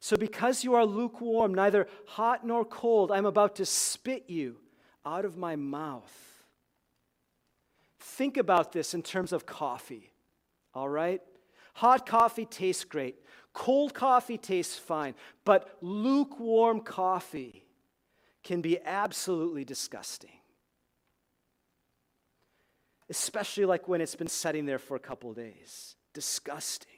So, 0.00 0.16
because 0.16 0.62
you 0.62 0.74
are 0.74 0.84
lukewarm, 0.84 1.54
neither 1.54 1.88
hot 2.06 2.46
nor 2.46 2.64
cold, 2.64 3.10
I'm 3.10 3.26
about 3.26 3.56
to 3.56 3.64
spit 3.64 4.24
you 4.28 4.56
out 5.06 5.24
of 5.24 5.36
my 5.36 5.56
mouth. 5.56 6.12
Think 7.98 8.36
about 8.36 8.72
this 8.72 8.92
in 8.92 9.02
terms 9.02 9.32
of 9.32 9.46
coffee, 9.46 10.12
all 10.74 10.88
right? 10.88 11.22
Hot 11.74 12.06
coffee 12.06 12.46
tastes 12.46 12.84
great, 12.84 13.16
cold 13.52 13.94
coffee 13.94 14.38
tastes 14.38 14.78
fine, 14.78 15.14
but 15.44 15.76
lukewarm 15.80 16.80
coffee 16.80 17.64
can 18.42 18.60
be 18.60 18.78
absolutely 18.84 19.64
disgusting. 19.64 20.35
Especially 23.08 23.64
like 23.64 23.88
when 23.88 24.00
it's 24.00 24.16
been 24.16 24.28
sitting 24.28 24.66
there 24.66 24.78
for 24.78 24.96
a 24.96 25.00
couple 25.00 25.32
days. 25.32 25.94
Disgusting. 26.12 26.96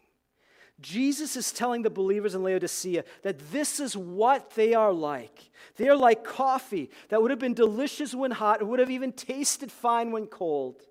Jesus 0.80 1.36
is 1.36 1.50
telling 1.50 1.82
the 1.82 1.90
believers 1.90 2.34
in 2.34 2.42
Laodicea 2.42 3.04
that 3.22 3.50
this 3.50 3.80
is 3.80 3.96
what 3.96 4.50
they 4.50 4.74
are 4.74 4.92
like. 4.92 5.50
They 5.76 5.88
are 5.88 5.96
like 5.96 6.22
coffee 6.22 6.90
that 7.08 7.20
would 7.20 7.32
have 7.32 7.40
been 7.40 7.54
delicious 7.54 8.14
when 8.14 8.30
hot, 8.30 8.64
would 8.64 8.78
have 8.78 8.90
even 8.90 9.12
tasted 9.12 9.72
fine 9.72 10.12
when 10.12 10.26
cold, 10.26 10.82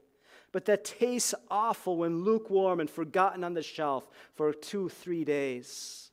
but 0.52 0.66
that 0.66 0.84
tastes 0.84 1.34
awful 1.50 1.98
when 1.98 2.24
lukewarm 2.24 2.82
and 2.82 2.90
forgotten 2.90 3.46
on 3.46 3.54
the 3.54 3.64
shelf 3.64 4.06
for 4.36 4.52
two, 4.52 4.90
three 4.90 5.24
days. 5.24 6.12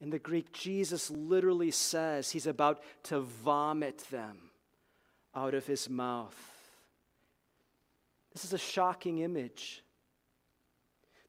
In 0.00 0.10
the 0.10 0.18
Greek, 0.18 0.52
Jesus 0.52 1.10
literally 1.10 1.72
says 1.72 2.30
he's 2.30 2.46
about 2.46 2.82
to 3.04 3.20
vomit 3.20 3.98
them 4.10 4.50
out 5.34 5.54
of 5.54 5.66
his 5.66 5.90
mouth. 5.90 6.47
This 8.32 8.44
is 8.44 8.52
a 8.52 8.58
shocking 8.58 9.18
image. 9.18 9.82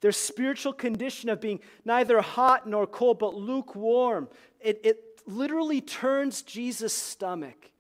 Their 0.02 0.12
spiritual 0.12 0.74
condition 0.74 1.30
of 1.30 1.42
being 1.42 1.60
neither 1.84 2.22
hot 2.22 2.68
nor 2.68 2.88
cold, 2.88 3.20
but 3.20 3.36
lukewarm, 3.36 4.30
it, 4.60 4.80
it 4.84 5.22
literally 5.26 5.82
turns 5.82 6.42
Jesus' 6.42 6.94
stomach. 6.94 7.72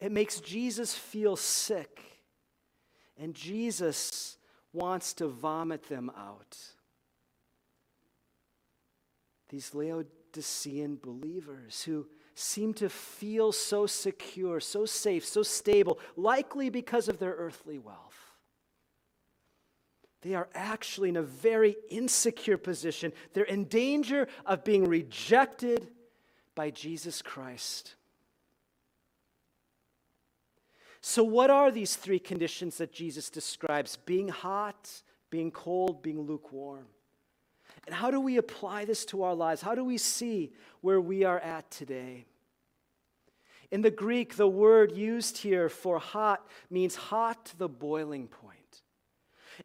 It 0.00 0.12
makes 0.12 0.40
Jesus 0.40 0.94
feel 0.94 1.36
sick. 1.36 2.00
And 3.16 3.34
Jesus 3.34 4.36
wants 4.72 5.12
to 5.14 5.28
vomit 5.28 5.88
them 5.88 6.10
out. 6.16 6.58
These 9.48 9.74
Laodicean 9.74 10.98
believers 11.02 11.82
who 11.82 12.06
seem 12.34 12.74
to 12.74 12.88
feel 12.88 13.52
so 13.52 13.86
secure, 13.86 14.60
so 14.60 14.86
safe, 14.86 15.24
so 15.24 15.42
stable, 15.42 15.98
likely 16.16 16.70
because 16.70 17.08
of 17.08 17.18
their 17.18 17.34
earthly 17.34 17.78
wealth 17.78 18.24
they 20.24 20.34
are 20.34 20.48
actually 20.54 21.10
in 21.10 21.18
a 21.18 21.22
very 21.22 21.76
insecure 21.90 22.56
position. 22.56 23.12
They're 23.34 23.44
in 23.44 23.64
danger 23.64 24.26
of 24.46 24.64
being 24.64 24.88
rejected 24.88 25.88
by 26.54 26.70
Jesus 26.70 27.20
Christ. 27.20 27.94
So, 31.02 31.22
what 31.22 31.50
are 31.50 31.70
these 31.70 31.96
three 31.96 32.18
conditions 32.18 32.78
that 32.78 32.90
Jesus 32.90 33.28
describes? 33.28 33.98
Being 34.06 34.28
hot, 34.28 35.02
being 35.28 35.50
cold, 35.50 36.02
being 36.02 36.22
lukewarm. 36.22 36.86
And 37.86 37.94
how 37.94 38.10
do 38.10 38.20
we 38.20 38.36
apply 38.36 38.84
this 38.84 39.04
to 39.06 39.22
our 39.22 39.34
lives? 39.34 39.62
How 39.62 39.74
do 39.74 39.84
we 39.84 39.98
see 39.98 40.52
where 40.80 41.00
we 41.00 41.24
are 41.24 41.38
at 41.38 41.70
today? 41.70 42.24
In 43.70 43.82
the 43.82 43.90
Greek, 43.90 44.36
the 44.36 44.48
word 44.48 44.92
used 44.92 45.38
here 45.38 45.68
for 45.68 45.98
hot 45.98 46.46
means 46.70 46.94
hot 46.94 47.46
to 47.46 47.58
the 47.58 47.68
boiling 47.68 48.28
point. 48.28 48.82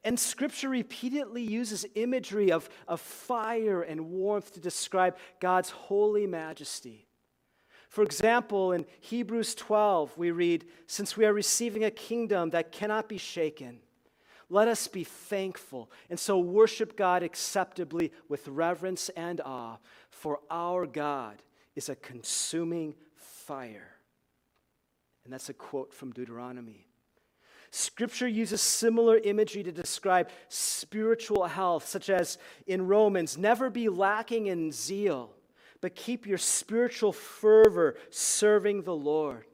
And 0.04 0.20
scripture 0.20 0.70
repeatedly 0.70 1.42
uses 1.42 1.86
imagery 1.96 2.52
of, 2.52 2.70
of 2.88 3.02
fire 3.02 3.82
and 3.82 4.10
warmth 4.10 4.54
to 4.54 4.60
describe 4.60 5.18
God's 5.40 5.70
holy 5.70 6.28
majesty. 6.28 7.08
For 7.90 8.04
example, 8.04 8.72
in 8.72 8.86
Hebrews 9.00 9.56
12, 9.56 10.16
we 10.16 10.30
read, 10.30 10.66
Since 10.86 11.18
we 11.18 11.26
are 11.26 11.34
receiving 11.34 11.84
a 11.84 11.92
kingdom 11.92 12.52
that 12.52 12.72
cannot 12.72 13.10
be 13.10 13.18
shaken, 13.18 13.80
let 14.50 14.68
us 14.68 14.88
be 14.88 15.04
thankful 15.04 15.92
and 16.10 16.20
so 16.20 16.40
worship 16.40 16.98
God 16.98 17.24
acceptably 17.24 18.12
with 18.28 18.48
reverence 18.48 19.10
and 19.10 19.42
awe, 19.42 19.78
for 20.10 20.40
our 20.50 20.86
God 20.86 21.42
is 21.76 21.90
a 21.90 21.96
consuming 21.96 22.96
fire. 23.16 23.96
And 25.24 25.32
that's 25.32 25.50
a 25.50 25.54
quote 25.54 25.94
from 25.94 26.12
Deuteronomy. 26.12 26.88
Scripture 27.72 28.28
uses 28.28 28.62
similar 28.62 29.18
imagery 29.20 29.62
to 29.62 29.72
describe 29.72 30.30
spiritual 30.48 31.46
health, 31.46 31.88
such 31.88 32.10
as 32.10 32.40
in 32.66 32.88
Romans 32.88 33.38
never 33.38 33.70
be 33.70 33.90
lacking 33.90 34.48
in 34.48 34.72
zeal, 34.72 35.32
but 35.80 35.96
keep 35.96 36.26
your 36.26 36.40
spiritual 36.40 37.14
fervor 37.14 37.96
serving 38.10 38.82
the 38.82 38.96
Lord. 38.96 39.46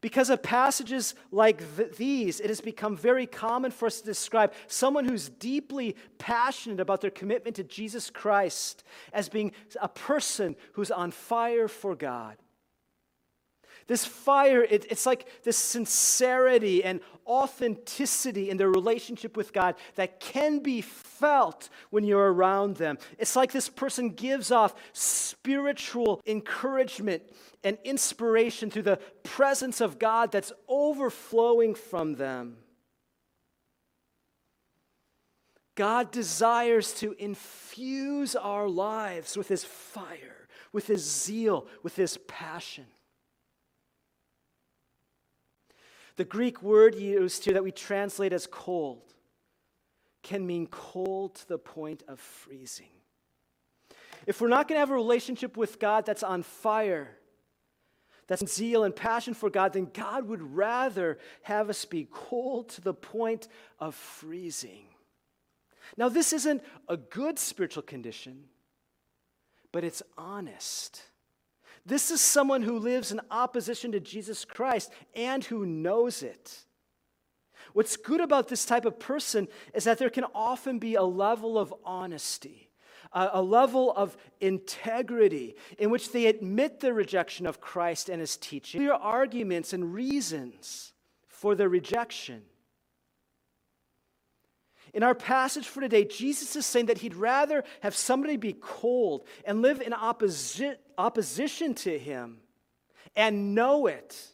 Because 0.00 0.30
of 0.30 0.42
passages 0.42 1.14
like 1.30 1.62
th- 1.76 1.96
these, 1.96 2.40
it 2.40 2.48
has 2.48 2.60
become 2.60 2.96
very 2.96 3.26
common 3.26 3.70
for 3.70 3.86
us 3.86 4.00
to 4.00 4.06
describe 4.06 4.52
someone 4.66 5.04
who's 5.04 5.28
deeply 5.28 5.94
passionate 6.18 6.80
about 6.80 7.02
their 7.02 7.10
commitment 7.10 7.56
to 7.56 7.64
Jesus 7.64 8.08
Christ 8.08 8.82
as 9.12 9.28
being 9.28 9.52
a 9.80 9.88
person 9.88 10.56
who's 10.72 10.90
on 10.90 11.10
fire 11.10 11.68
for 11.68 11.94
God. 11.94 12.36
This 13.90 14.04
fire, 14.04 14.62
it, 14.62 14.86
it's 14.88 15.04
like 15.04 15.26
this 15.42 15.56
sincerity 15.56 16.84
and 16.84 17.00
authenticity 17.26 18.48
in 18.48 18.56
their 18.56 18.70
relationship 18.70 19.36
with 19.36 19.52
God 19.52 19.74
that 19.96 20.20
can 20.20 20.60
be 20.60 20.80
felt 20.80 21.70
when 21.90 22.04
you're 22.04 22.32
around 22.32 22.76
them. 22.76 22.98
It's 23.18 23.34
like 23.34 23.50
this 23.50 23.68
person 23.68 24.10
gives 24.10 24.52
off 24.52 24.76
spiritual 24.92 26.22
encouragement 26.24 27.24
and 27.64 27.78
inspiration 27.82 28.70
through 28.70 28.84
the 28.84 29.00
presence 29.24 29.80
of 29.80 29.98
God 29.98 30.30
that's 30.30 30.52
overflowing 30.68 31.74
from 31.74 32.14
them. 32.14 32.58
God 35.74 36.12
desires 36.12 36.94
to 37.00 37.16
infuse 37.18 38.36
our 38.36 38.68
lives 38.68 39.36
with 39.36 39.48
His 39.48 39.64
fire, 39.64 40.46
with 40.72 40.86
His 40.86 41.02
zeal, 41.02 41.66
with 41.82 41.96
His 41.96 42.18
passion. 42.28 42.86
The 46.16 46.24
Greek 46.24 46.62
word 46.62 46.94
used 46.94 47.44
here 47.44 47.54
that 47.54 47.64
we 47.64 47.72
translate 47.72 48.32
as 48.32 48.46
cold 48.46 49.14
can 50.22 50.46
mean 50.46 50.66
cold 50.66 51.36
to 51.36 51.48
the 51.48 51.58
point 51.58 52.02
of 52.08 52.20
freezing. 52.20 52.90
If 54.26 54.40
we're 54.40 54.48
not 54.48 54.68
going 54.68 54.76
to 54.76 54.80
have 54.80 54.90
a 54.90 54.94
relationship 54.94 55.56
with 55.56 55.78
God 55.78 56.04
that's 56.04 56.22
on 56.22 56.42
fire, 56.42 57.16
that's 58.26 58.46
zeal 58.46 58.84
and 58.84 58.94
passion 58.94 59.34
for 59.34 59.50
God, 59.50 59.72
then 59.72 59.90
God 59.92 60.28
would 60.28 60.54
rather 60.54 61.18
have 61.42 61.70
us 61.70 61.84
be 61.84 62.06
cold 62.10 62.68
to 62.70 62.80
the 62.80 62.94
point 62.94 63.48
of 63.78 63.94
freezing. 63.94 64.84
Now, 65.96 66.08
this 66.08 66.32
isn't 66.32 66.62
a 66.88 66.96
good 66.96 67.38
spiritual 67.38 67.82
condition, 67.82 68.44
but 69.72 69.84
it's 69.84 70.02
honest. 70.16 71.02
This 71.86 72.10
is 72.10 72.20
someone 72.20 72.62
who 72.62 72.78
lives 72.78 73.10
in 73.12 73.20
opposition 73.30 73.92
to 73.92 74.00
Jesus 74.00 74.44
Christ 74.44 74.92
and 75.14 75.42
who 75.44 75.64
knows 75.64 76.22
it. 76.22 76.64
What's 77.72 77.96
good 77.96 78.20
about 78.20 78.48
this 78.48 78.64
type 78.64 78.84
of 78.84 78.98
person 78.98 79.48
is 79.74 79.84
that 79.84 79.98
there 79.98 80.10
can 80.10 80.24
often 80.34 80.78
be 80.78 80.94
a 80.94 81.02
level 81.02 81.58
of 81.58 81.72
honesty, 81.84 82.70
a, 83.12 83.42
level 83.42 83.92
of 83.94 84.16
integrity 84.40 85.54
in 85.78 85.90
which 85.90 86.12
they 86.12 86.26
admit 86.26 86.80
their 86.80 86.94
rejection 86.94 87.46
of 87.46 87.60
Christ 87.60 88.08
and 88.08 88.20
his 88.20 88.36
teaching, 88.36 88.80
clear 88.80 88.92
arguments 88.92 89.72
and 89.72 89.94
reasons 89.94 90.92
for 91.28 91.54
their 91.54 91.68
rejection. 91.68 92.42
In 94.92 95.04
our 95.04 95.14
passage 95.14 95.68
for 95.68 95.80
today, 95.80 96.04
Jesus 96.04 96.56
is 96.56 96.66
saying 96.66 96.86
that 96.86 96.98
he'd 96.98 97.14
rather 97.14 97.62
have 97.80 97.94
somebody 97.94 98.36
be 98.36 98.56
cold 98.60 99.24
and 99.44 99.62
live 99.62 99.80
in 99.80 99.92
opposi- 99.92 100.76
opposition 101.00 101.74
to 101.74 101.98
him 101.98 102.38
and 103.16 103.54
know 103.54 103.86
it 103.86 104.28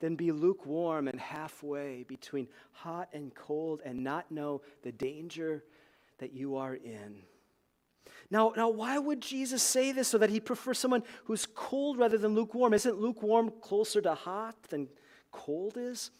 than 0.00 0.16
be 0.16 0.32
lukewarm 0.32 1.08
and 1.08 1.20
halfway 1.20 2.02
between 2.02 2.48
hot 2.72 3.08
and 3.12 3.34
cold 3.34 3.80
and 3.84 4.02
not 4.02 4.30
know 4.30 4.60
the 4.82 4.92
danger 4.92 5.64
that 6.18 6.32
you 6.32 6.56
are 6.56 6.74
in. 6.74 7.22
Now, 8.30 8.52
now, 8.56 8.68
why 8.68 8.98
would 8.98 9.20
Jesus 9.20 9.62
say 9.62 9.92
this 9.92 10.08
so 10.08 10.18
that 10.18 10.30
he 10.30 10.40
prefers 10.40 10.78
someone 10.78 11.04
who's 11.24 11.46
cold 11.46 11.98
rather 11.98 12.18
than 12.18 12.34
lukewarm? 12.34 12.74
Isn't 12.74 13.00
lukewarm 13.00 13.52
closer 13.60 14.00
to 14.02 14.14
hot 14.14 14.56
than 14.64 14.88
cold 15.30 15.76
is? 15.76 16.10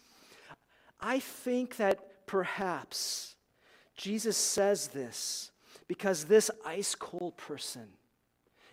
I 1.01 1.19
think 1.19 1.77
that 1.77 2.27
perhaps 2.27 3.35
Jesus 3.97 4.37
says 4.37 4.89
this 4.89 5.51
because 5.89 6.25
this 6.25 6.51
ice 6.65 6.95
cold 6.95 7.37
person 7.37 7.89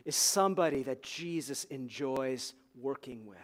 is 0.05 0.15
somebody 0.15 0.83
that 0.83 1.03
Jesus 1.03 1.63
enjoys 1.65 2.53
working 2.75 3.25
with. 3.25 3.37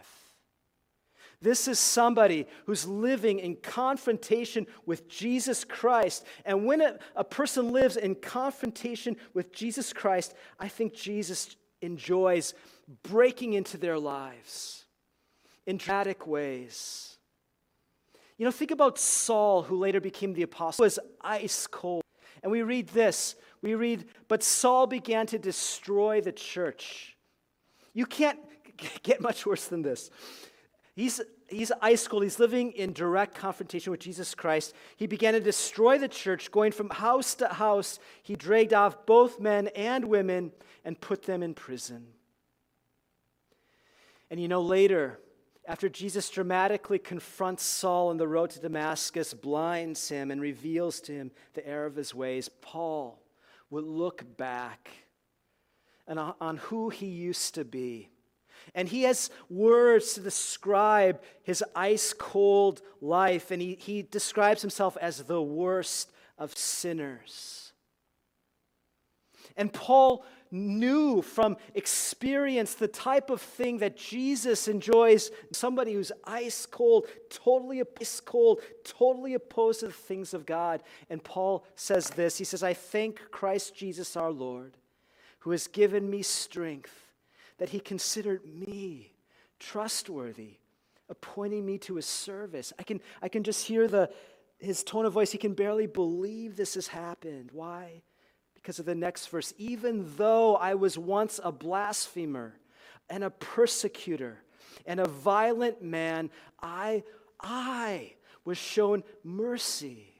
This 1.40 1.68
is 1.68 1.78
somebody 1.78 2.46
who's 2.66 2.86
living 2.86 3.38
in 3.38 3.56
confrontation 3.56 4.66
with 4.86 5.08
Jesus 5.08 5.64
Christ. 5.64 6.24
And 6.44 6.66
when 6.66 6.80
a, 6.80 6.98
a, 7.14 7.22
person 7.22 7.72
lives 7.72 7.96
in 7.96 8.16
confrontation 8.16 9.16
with 9.34 9.52
Jesus 9.52 9.92
Christ, 9.92 10.34
I 10.58 10.66
think 10.66 10.94
Jesus 10.94 11.56
enjoys 11.80 12.54
breaking 13.04 13.52
into 13.52 13.76
their 13.76 13.98
lives 13.98 14.86
in 15.64 15.76
dramatic 15.76 16.26
ways. 16.26 17.18
You 18.36 18.44
know, 18.44 18.50
think 18.50 18.72
about 18.72 18.98
Saul, 18.98 19.62
who 19.62 19.76
later 19.76 20.00
became 20.00 20.32
the 20.32 20.42
apostle, 20.42 20.84
he 20.84 20.86
was 20.86 20.98
ice 21.20 21.68
cold. 21.68 22.02
And 22.42 22.50
we 22.50 22.62
read 22.62 22.88
this 22.88 23.36
we 23.62 23.74
read, 23.74 24.06
But 24.28 24.42
Saul 24.42 24.86
began 24.86 25.26
to 25.28 25.38
destroy 25.38 26.20
the 26.20 26.32
church. 26.32 27.16
You 27.92 28.06
can't 28.06 28.38
get 29.02 29.20
much 29.20 29.46
worse 29.46 29.66
than 29.66 29.82
this. 29.82 30.10
He's, 30.94 31.20
he's 31.48 31.72
ice 31.80 32.06
cold. 32.08 32.24
He's 32.24 32.38
living 32.38 32.72
in 32.72 32.92
direct 32.92 33.34
confrontation 33.34 33.90
with 33.90 34.00
Jesus 34.00 34.34
Christ. 34.34 34.74
He 34.96 35.06
began 35.06 35.34
to 35.34 35.40
destroy 35.40 35.98
the 35.98 36.08
church, 36.08 36.50
going 36.50 36.72
from 36.72 36.90
house 36.90 37.34
to 37.36 37.48
house. 37.48 37.98
He 38.22 38.36
dragged 38.36 38.74
off 38.74 39.06
both 39.06 39.40
men 39.40 39.68
and 39.68 40.06
women 40.06 40.52
and 40.84 41.00
put 41.00 41.22
them 41.22 41.42
in 41.42 41.54
prison. 41.54 42.06
And 44.30 44.40
you 44.40 44.48
know, 44.48 44.60
later, 44.60 45.18
after 45.66 45.88
Jesus 45.88 46.28
dramatically 46.30 46.98
confronts 46.98 47.62
Saul 47.62 48.08
on 48.08 48.16
the 48.16 48.28
road 48.28 48.50
to 48.50 48.60
Damascus, 48.60 49.34
blinds 49.34 50.08
him, 50.08 50.30
and 50.30 50.40
reveals 50.40 51.00
to 51.02 51.12
him 51.12 51.30
the 51.54 51.66
error 51.66 51.86
of 51.86 51.96
his 51.96 52.14
ways, 52.14 52.48
Paul 52.60 53.22
would 53.70 53.84
look 53.84 54.36
back 54.36 54.90
and 56.06 56.18
on 56.18 56.56
who 56.56 56.88
he 56.88 57.06
used 57.06 57.54
to 57.54 57.64
be. 57.64 58.08
And 58.74 58.88
he 58.88 59.02
has 59.02 59.30
words 59.48 60.14
to 60.14 60.20
describe 60.20 61.22
his 61.42 61.62
ice 61.74 62.12
cold 62.12 62.82
life, 63.00 63.50
and 63.50 63.62
he, 63.62 63.76
he 63.80 64.02
describes 64.02 64.62
himself 64.62 64.96
as 65.00 65.22
the 65.22 65.42
worst 65.42 66.10
of 66.38 66.56
sinners. 66.56 67.72
And 69.56 69.72
Paul 69.72 70.24
knew 70.50 71.22
from 71.22 71.56
experience 71.74 72.74
the 72.74 72.88
type 72.88 73.30
of 73.30 73.40
thing 73.40 73.78
that 73.78 73.96
Jesus 73.96 74.68
enjoys 74.68 75.30
somebody 75.52 75.92
who's 75.92 76.12
ice 76.24 76.66
cold, 76.66 77.06
totally 77.30 77.82
ice 78.00 78.20
cold, 78.20 78.60
totally 78.84 79.34
opposed 79.34 79.80
to 79.80 79.86
the 79.86 79.92
things 79.92 80.34
of 80.34 80.46
God. 80.46 80.82
And 81.10 81.22
Paul 81.22 81.64
says 81.76 82.10
this 82.10 82.38
He 82.38 82.44
says, 82.44 82.62
I 82.62 82.74
thank 82.74 83.30
Christ 83.30 83.74
Jesus 83.74 84.16
our 84.16 84.30
Lord, 84.30 84.76
who 85.40 85.50
has 85.50 85.66
given 85.66 86.08
me 86.08 86.22
strength, 86.22 86.94
that 87.58 87.70
he 87.70 87.80
considered 87.80 88.42
me 88.44 89.12
trustworthy, 89.58 90.58
appointing 91.08 91.66
me 91.66 91.78
to 91.78 91.96
his 91.96 92.06
service. 92.06 92.72
I 92.78 92.82
can, 92.82 93.00
I 93.20 93.28
can 93.28 93.42
just 93.42 93.66
hear 93.66 93.88
the, 93.88 94.10
his 94.58 94.82
tone 94.84 95.04
of 95.04 95.12
voice. 95.12 95.32
He 95.32 95.38
can 95.38 95.54
barely 95.54 95.86
believe 95.86 96.56
this 96.56 96.74
has 96.74 96.88
happened. 96.88 97.50
Why? 97.52 98.02
Because 98.68 98.80
of 98.80 98.84
the 98.84 98.94
next 98.94 99.28
verse. 99.28 99.54
Even 99.56 100.04
though 100.18 100.54
I 100.54 100.74
was 100.74 100.98
once 100.98 101.40
a 101.42 101.50
blasphemer 101.50 102.52
and 103.08 103.24
a 103.24 103.30
persecutor 103.30 104.42
and 104.84 105.00
a 105.00 105.08
violent 105.08 105.80
man, 105.80 106.28
I, 106.62 107.02
I 107.40 108.12
was 108.44 108.58
shown 108.58 109.04
mercy 109.24 110.12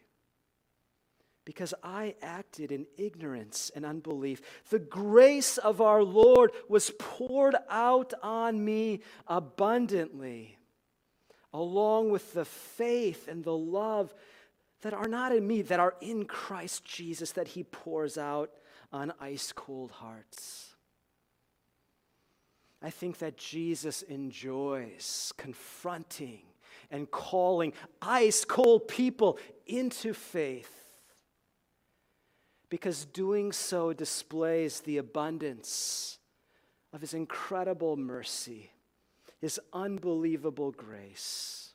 because 1.44 1.74
I 1.82 2.14
acted 2.22 2.72
in 2.72 2.86
ignorance 2.96 3.70
and 3.76 3.84
unbelief. 3.84 4.40
The 4.70 4.78
grace 4.78 5.58
of 5.58 5.82
our 5.82 6.02
Lord 6.02 6.52
was 6.70 6.90
poured 6.98 7.56
out 7.68 8.14
on 8.22 8.64
me 8.64 9.02
abundantly, 9.26 10.56
along 11.52 12.08
with 12.08 12.32
the 12.32 12.46
faith 12.46 13.28
and 13.28 13.44
the 13.44 13.54
love 13.54 14.14
that 14.82 14.94
are 14.94 15.08
not 15.08 15.34
in 15.34 15.46
me, 15.46 15.62
that 15.62 15.80
are 15.80 15.94
in 16.00 16.24
Christ 16.24 16.84
Jesus, 16.84 17.32
that 17.32 17.48
he 17.48 17.64
pours 17.64 18.16
out 18.16 18.50
on 18.92 19.12
ice 19.20 19.52
cold 19.52 19.90
hearts. 19.90 20.74
I 22.80 22.90
think 22.90 23.18
that 23.18 23.36
Jesus 23.36 24.02
enjoys 24.02 25.32
confronting 25.36 26.42
and 26.90 27.10
calling 27.10 27.72
ice 28.00 28.44
cold 28.44 28.86
people 28.88 29.38
into 29.66 30.14
faith 30.14 30.74
because 32.70 33.04
doing 33.04 33.50
so 33.50 33.92
displays 33.92 34.80
the 34.80 34.98
abundance 34.98 36.18
of 36.92 37.00
his 37.00 37.14
incredible 37.14 37.96
mercy, 37.96 38.70
his 39.40 39.58
unbelievable 39.72 40.70
grace. 40.70 41.67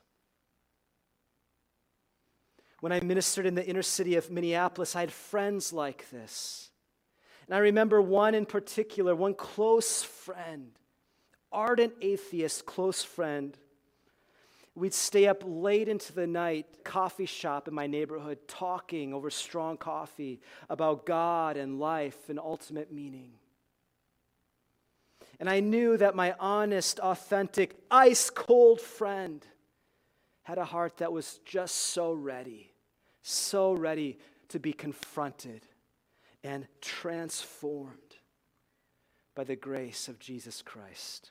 When 2.84 2.92
I 2.92 3.00
ministered 3.00 3.46
in 3.46 3.54
the 3.54 3.64
inner 3.64 3.80
city 3.80 4.16
of 4.16 4.30
Minneapolis, 4.30 4.94
I 4.94 5.00
had 5.00 5.10
friends 5.10 5.72
like 5.72 6.10
this. 6.10 6.68
And 7.46 7.54
I 7.54 7.60
remember 7.60 8.02
one 8.02 8.34
in 8.34 8.44
particular, 8.44 9.16
one 9.16 9.32
close 9.32 10.02
friend, 10.02 10.72
ardent 11.50 11.94
atheist, 12.02 12.66
close 12.66 13.02
friend. 13.02 13.56
We'd 14.74 14.92
stay 14.92 15.26
up 15.26 15.42
late 15.46 15.88
into 15.88 16.12
the 16.12 16.26
night, 16.26 16.84
coffee 16.84 17.24
shop 17.24 17.68
in 17.68 17.74
my 17.74 17.86
neighborhood, 17.86 18.40
talking 18.46 19.14
over 19.14 19.30
strong 19.30 19.78
coffee 19.78 20.42
about 20.68 21.06
God 21.06 21.56
and 21.56 21.80
life 21.80 22.28
and 22.28 22.38
ultimate 22.38 22.92
meaning. 22.92 23.30
And 25.40 25.48
I 25.48 25.60
knew 25.60 25.96
that 25.96 26.14
my 26.14 26.34
honest, 26.38 27.00
authentic, 27.00 27.78
ice 27.90 28.28
cold 28.28 28.78
friend 28.78 29.42
had 30.42 30.58
a 30.58 30.66
heart 30.66 30.98
that 30.98 31.14
was 31.14 31.40
just 31.46 31.76
so 31.76 32.12
ready 32.12 32.72
so 33.26 33.72
ready 33.72 34.18
to 34.48 34.60
be 34.60 34.72
confronted 34.72 35.62
and 36.44 36.68
transformed 36.82 38.16
by 39.34 39.44
the 39.44 39.56
grace 39.56 40.08
of 40.08 40.18
Jesus 40.18 40.60
Christ. 40.60 41.30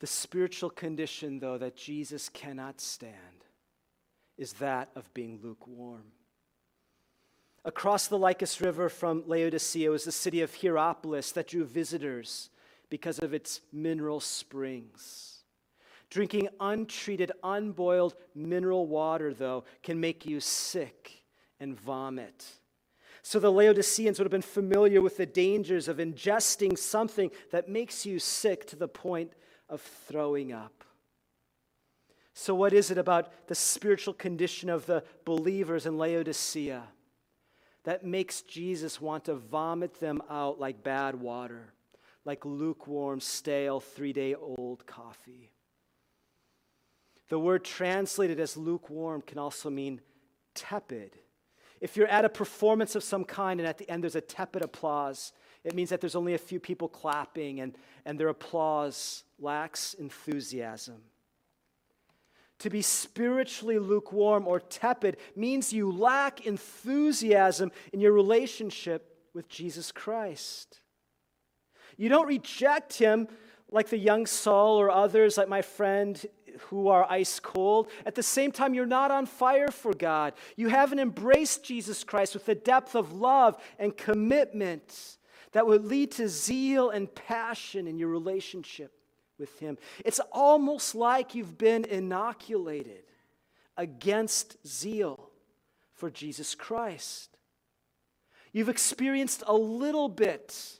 The 0.00 0.06
spiritual 0.06 0.68
condition, 0.68 1.38
though, 1.38 1.56
that 1.56 1.76
Jesus 1.76 2.28
cannot 2.28 2.80
stand 2.80 3.46
is 4.36 4.52
that 4.54 4.90
of 4.94 5.12
being 5.14 5.40
lukewarm. 5.42 6.12
Across 7.64 8.08
the 8.08 8.18
Lycus 8.18 8.60
River 8.60 8.90
from 8.90 9.22
Laodicea 9.26 9.90
was 9.90 10.04
the 10.04 10.12
city 10.12 10.42
of 10.42 10.52
Hierapolis 10.56 11.32
that 11.32 11.48
drew 11.48 11.64
visitors 11.64 12.50
because 12.90 13.18
of 13.20 13.32
its 13.32 13.62
mineral 13.72 14.20
springs. 14.20 15.31
Drinking 16.12 16.50
untreated, 16.60 17.32
unboiled 17.42 18.16
mineral 18.34 18.86
water, 18.86 19.32
though, 19.32 19.64
can 19.82 19.98
make 19.98 20.26
you 20.26 20.40
sick 20.40 21.22
and 21.58 21.74
vomit. 21.74 22.44
So 23.22 23.38
the 23.38 23.50
Laodiceans 23.50 24.18
would 24.18 24.26
have 24.26 24.30
been 24.30 24.42
familiar 24.42 25.00
with 25.00 25.16
the 25.16 25.24
dangers 25.24 25.88
of 25.88 25.96
ingesting 25.96 26.76
something 26.76 27.30
that 27.50 27.70
makes 27.70 28.04
you 28.04 28.18
sick 28.18 28.66
to 28.66 28.76
the 28.76 28.88
point 28.88 29.32
of 29.70 29.80
throwing 29.80 30.52
up. 30.52 30.84
So, 32.34 32.54
what 32.54 32.74
is 32.74 32.90
it 32.90 32.98
about 32.98 33.48
the 33.48 33.54
spiritual 33.54 34.12
condition 34.12 34.68
of 34.68 34.84
the 34.84 35.04
believers 35.24 35.86
in 35.86 35.96
Laodicea 35.96 36.82
that 37.84 38.04
makes 38.04 38.42
Jesus 38.42 39.00
want 39.00 39.24
to 39.24 39.34
vomit 39.34 39.98
them 39.98 40.20
out 40.28 40.60
like 40.60 40.82
bad 40.82 41.14
water, 41.14 41.72
like 42.26 42.44
lukewarm, 42.44 43.18
stale, 43.18 43.80
three 43.80 44.12
day 44.12 44.34
old 44.34 44.86
coffee? 44.86 45.52
The 47.32 47.38
word 47.38 47.64
translated 47.64 48.38
as 48.40 48.58
lukewarm 48.58 49.22
can 49.22 49.38
also 49.38 49.70
mean 49.70 50.02
tepid. 50.54 51.16
If 51.80 51.96
you're 51.96 52.06
at 52.08 52.26
a 52.26 52.28
performance 52.28 52.94
of 52.94 53.02
some 53.02 53.24
kind 53.24 53.58
and 53.58 53.66
at 53.66 53.78
the 53.78 53.88
end 53.88 54.02
there's 54.02 54.16
a 54.16 54.20
tepid 54.20 54.60
applause, 54.60 55.32
it 55.64 55.74
means 55.74 55.88
that 55.88 56.02
there's 56.02 56.14
only 56.14 56.34
a 56.34 56.38
few 56.38 56.60
people 56.60 56.88
clapping 56.88 57.60
and, 57.60 57.74
and 58.04 58.20
their 58.20 58.28
applause 58.28 59.24
lacks 59.38 59.94
enthusiasm. 59.94 61.00
To 62.58 62.68
be 62.68 62.82
spiritually 62.82 63.78
lukewarm 63.78 64.46
or 64.46 64.60
tepid 64.60 65.16
means 65.34 65.72
you 65.72 65.90
lack 65.90 66.46
enthusiasm 66.46 67.72
in 67.94 68.00
your 68.00 68.12
relationship 68.12 69.16
with 69.32 69.48
Jesus 69.48 69.90
Christ. 69.90 70.82
You 71.96 72.10
don't 72.10 72.28
reject 72.28 72.98
him 72.98 73.26
like 73.70 73.88
the 73.88 73.96
young 73.96 74.26
Saul 74.26 74.78
or 74.78 74.90
others, 74.90 75.38
like 75.38 75.48
my 75.48 75.62
friend 75.62 76.22
who 76.68 76.88
are 76.88 77.06
ice 77.10 77.40
cold. 77.40 77.88
At 78.06 78.14
the 78.14 78.22
same 78.22 78.52
time, 78.52 78.74
you're 78.74 78.86
not 78.86 79.10
on 79.10 79.26
fire 79.26 79.70
for 79.70 79.92
God. 79.92 80.34
You 80.56 80.68
haven't 80.68 80.98
embraced 80.98 81.64
Jesus 81.64 82.04
Christ 82.04 82.34
with 82.34 82.46
the 82.46 82.54
depth 82.54 82.94
of 82.94 83.12
love 83.12 83.62
and 83.78 83.96
commitment 83.96 85.18
that 85.52 85.66
would 85.66 85.84
lead 85.84 86.10
to 86.12 86.28
zeal 86.28 86.90
and 86.90 87.14
passion 87.14 87.86
in 87.86 87.98
your 87.98 88.08
relationship 88.08 88.92
with 89.38 89.58
Him. 89.58 89.78
It's 90.04 90.20
almost 90.30 90.94
like 90.94 91.34
you've 91.34 91.58
been 91.58 91.84
inoculated 91.84 93.04
against 93.76 94.56
zeal 94.66 95.30
for 95.94 96.10
Jesus 96.10 96.54
Christ. 96.54 97.36
You've 98.52 98.68
experienced 98.68 99.42
a 99.46 99.54
little 99.54 100.08
bit 100.08 100.78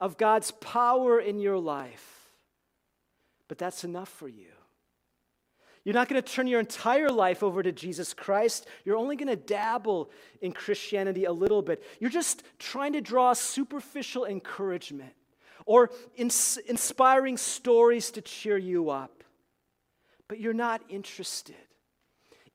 of 0.00 0.18
God's 0.18 0.50
power 0.50 1.20
in 1.20 1.40
your 1.40 1.58
life, 1.58 2.30
but 3.48 3.58
that's 3.58 3.84
enough 3.84 4.08
for 4.08 4.28
you. 4.28 4.48
You're 5.84 5.94
not 5.94 6.08
going 6.08 6.20
to 6.20 6.32
turn 6.32 6.46
your 6.46 6.60
entire 6.60 7.10
life 7.10 7.42
over 7.42 7.62
to 7.62 7.70
Jesus 7.70 8.14
Christ. 8.14 8.66
You're 8.84 8.96
only 8.96 9.16
going 9.16 9.28
to 9.28 9.36
dabble 9.36 10.10
in 10.40 10.52
Christianity 10.52 11.26
a 11.26 11.32
little 11.32 11.60
bit. 11.60 11.82
You're 12.00 12.10
just 12.10 12.42
trying 12.58 12.94
to 12.94 13.02
draw 13.02 13.34
superficial 13.34 14.24
encouragement 14.24 15.12
or 15.66 15.90
ins- 16.16 16.58
inspiring 16.66 17.36
stories 17.36 18.10
to 18.12 18.22
cheer 18.22 18.56
you 18.56 18.88
up. 18.88 19.22
But 20.26 20.40
you're 20.40 20.54
not 20.54 20.82
interested 20.88 21.56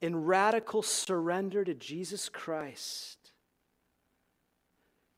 in 0.02 0.26
radical 0.26 0.82
surrender 0.82 1.64
to 1.64 1.76
Jesus 1.76 2.30
Christ. 2.30 3.18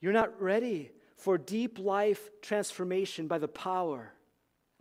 You're 0.01 0.11
not 0.11 0.41
ready 0.41 0.91
for 1.15 1.37
deep 1.37 1.79
life 1.79 2.29
transformation 2.41 3.27
by 3.27 3.37
the 3.37 3.47
power 3.47 4.11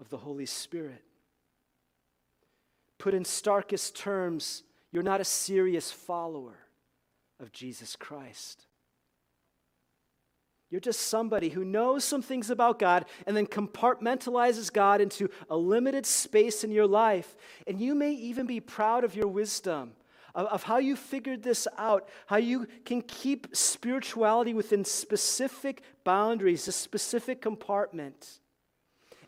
of 0.00 0.08
the 0.08 0.16
Holy 0.16 0.46
Spirit. 0.46 1.04
Put 3.00 3.14
in 3.14 3.24
starkest 3.24 3.96
terms, 3.96 4.62
you're 4.92 5.02
not 5.02 5.22
a 5.22 5.24
serious 5.24 5.90
follower 5.90 6.58
of 7.40 7.50
Jesus 7.50 7.96
Christ. 7.96 8.66
You're 10.68 10.82
just 10.82 11.00
somebody 11.00 11.48
who 11.48 11.64
knows 11.64 12.04
some 12.04 12.20
things 12.20 12.50
about 12.50 12.78
God 12.78 13.06
and 13.26 13.34
then 13.34 13.46
compartmentalizes 13.46 14.70
God 14.70 15.00
into 15.00 15.30
a 15.48 15.56
limited 15.56 16.04
space 16.04 16.62
in 16.62 16.70
your 16.70 16.86
life. 16.86 17.36
And 17.66 17.80
you 17.80 17.94
may 17.94 18.12
even 18.12 18.46
be 18.46 18.60
proud 18.60 19.02
of 19.02 19.16
your 19.16 19.28
wisdom, 19.28 19.92
of, 20.34 20.46
of, 20.48 20.62
how 20.62 20.76
you 20.76 20.94
figured 20.94 21.42
this 21.42 21.66
out, 21.78 22.06
how 22.26 22.36
you 22.36 22.68
can 22.84 23.00
keep 23.00 23.48
spirituality 23.56 24.52
within 24.52 24.84
specific 24.84 25.82
boundaries, 26.04 26.68
a 26.68 26.72
specific 26.72 27.40
compartment. 27.40 28.39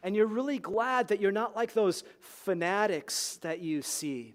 And 0.02 0.16
you're 0.16 0.26
really 0.26 0.58
glad 0.58 1.08
that 1.08 1.20
you're 1.20 1.30
not 1.30 1.54
like 1.54 1.74
those 1.74 2.02
fanatics 2.20 3.38
that 3.42 3.60
you 3.60 3.82
see 3.82 4.34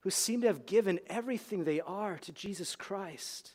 who 0.00 0.10
seem 0.10 0.40
to 0.40 0.46
have 0.46 0.66
given 0.66 0.98
everything 1.06 1.64
they 1.64 1.80
are 1.80 2.18
to 2.18 2.32
Jesus 2.32 2.74
Christ. 2.74 3.52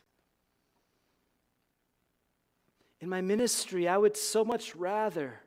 In 3.01 3.09
my 3.09 3.21
ministry, 3.21 3.87
I 3.87 3.97
would 3.97 4.15
so 4.15 4.45
much 4.45 4.75
rather 4.75 5.41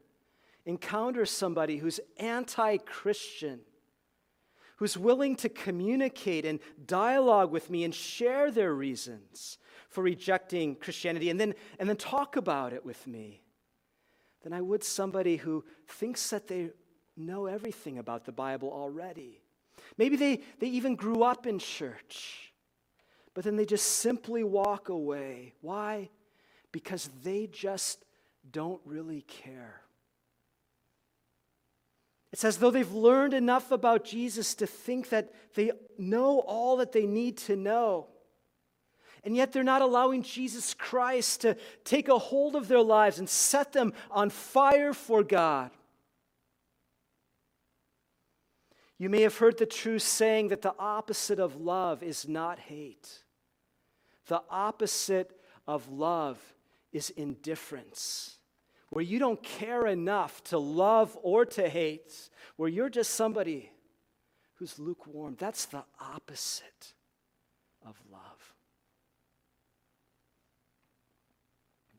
encounter 0.66 1.24
somebody 1.24 1.78
who's 1.78 2.00
anti 2.18 2.76
Christian, 2.78 3.60
who's 4.76 4.98
willing 4.98 5.36
to 5.36 5.48
communicate 5.48 6.44
and 6.44 6.60
dialogue 6.84 7.50
with 7.50 7.70
me 7.70 7.84
and 7.84 7.94
share 7.94 8.50
their 8.50 8.74
reasons 8.74 9.56
for 9.88 10.02
rejecting 10.02 10.74
Christianity 10.74 11.30
and 11.30 11.40
then, 11.40 11.54
and 11.78 11.88
then 11.88 11.96
talk 11.96 12.36
about 12.36 12.74
it 12.74 12.84
with 12.84 13.06
me 13.06 13.42
than 14.46 14.52
I 14.52 14.60
would 14.60 14.84
somebody 14.84 15.38
who 15.38 15.64
thinks 15.88 16.30
that 16.30 16.46
they 16.46 16.70
know 17.16 17.46
everything 17.46 17.98
about 17.98 18.24
the 18.24 18.30
Bible 18.30 18.70
already. 18.72 19.42
Maybe 19.98 20.14
they, 20.14 20.40
they 20.60 20.68
even 20.68 20.94
grew 20.94 21.24
up 21.24 21.48
in 21.48 21.58
church, 21.58 22.52
but 23.34 23.42
then 23.42 23.56
they 23.56 23.64
just 23.64 23.84
simply 23.84 24.44
walk 24.44 24.88
away. 24.88 25.54
Why? 25.62 26.10
Because 26.70 27.10
they 27.24 27.48
just 27.48 28.04
don't 28.48 28.80
really 28.84 29.22
care. 29.22 29.80
It's 32.32 32.44
as 32.44 32.58
though 32.58 32.70
they've 32.70 32.92
learned 32.92 33.34
enough 33.34 33.72
about 33.72 34.04
Jesus 34.04 34.54
to 34.54 34.66
think 34.68 35.08
that 35.08 35.32
they 35.56 35.72
know 35.98 36.38
all 36.38 36.76
that 36.76 36.92
they 36.92 37.06
need 37.06 37.38
to 37.38 37.56
know. 37.56 38.06
And 39.24 39.34
yet 39.34 39.52
they're 39.52 39.64
not 39.64 39.82
allowing 39.82 40.22
Jesus 40.22 40.74
Christ 40.74 41.40
to 41.40 41.56
take 41.84 42.08
a 42.08 42.18
hold 42.18 42.54
of 42.54 42.68
their 42.68 42.82
lives 42.82 43.18
and 43.18 43.28
set 43.28 43.72
them 43.72 43.92
on 44.10 44.30
fire 44.30 44.92
for 44.92 45.22
God. 45.22 45.70
You 48.98 49.10
may 49.10 49.22
have 49.22 49.36
heard 49.36 49.58
the 49.58 49.66
true 49.66 49.98
saying 49.98 50.48
that 50.48 50.62
the 50.62 50.74
opposite 50.78 51.38
of 51.38 51.56
love 51.56 52.02
is 52.02 52.26
not 52.26 52.58
hate. 52.58 53.24
The 54.28 54.42
opposite 54.48 55.38
of 55.66 55.88
love 55.90 56.38
is 56.92 57.10
indifference, 57.10 58.38
where 58.90 59.04
you 59.04 59.18
don't 59.18 59.42
care 59.42 59.86
enough 59.86 60.42
to 60.44 60.58
love 60.58 61.16
or 61.22 61.44
to 61.44 61.68
hate, 61.68 62.30
where 62.56 62.70
you're 62.70 62.88
just 62.88 63.14
somebody 63.14 63.70
who's 64.54 64.78
lukewarm. 64.78 65.36
That's 65.38 65.66
the 65.66 65.84
opposite 66.00 66.94
of 67.84 68.00
love. 68.10 68.54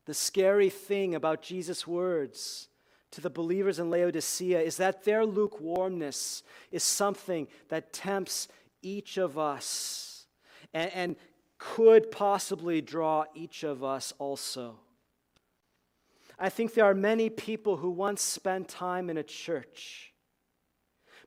The 0.08 0.14
scary 0.14 0.70
thing 0.70 1.14
about 1.14 1.42
Jesus' 1.42 1.86
words 1.86 2.68
to 3.10 3.20
the 3.20 3.28
believers 3.28 3.78
in 3.78 3.90
Laodicea 3.90 4.58
is 4.58 4.78
that 4.78 5.04
their 5.04 5.26
lukewarmness 5.26 6.42
is 6.72 6.82
something 6.82 7.46
that 7.68 7.92
tempts 7.92 8.48
each 8.80 9.18
of 9.18 9.36
us 9.36 10.24
and, 10.72 10.90
and 10.94 11.16
could 11.58 12.10
possibly 12.10 12.80
draw 12.80 13.26
each 13.34 13.64
of 13.64 13.84
us 13.84 14.14
also. 14.18 14.76
I 16.38 16.48
think 16.48 16.72
there 16.72 16.86
are 16.86 16.94
many 16.94 17.28
people 17.28 17.76
who 17.76 17.90
once 17.90 18.22
spent 18.22 18.66
time 18.66 19.10
in 19.10 19.18
a 19.18 19.22
church 19.22 20.07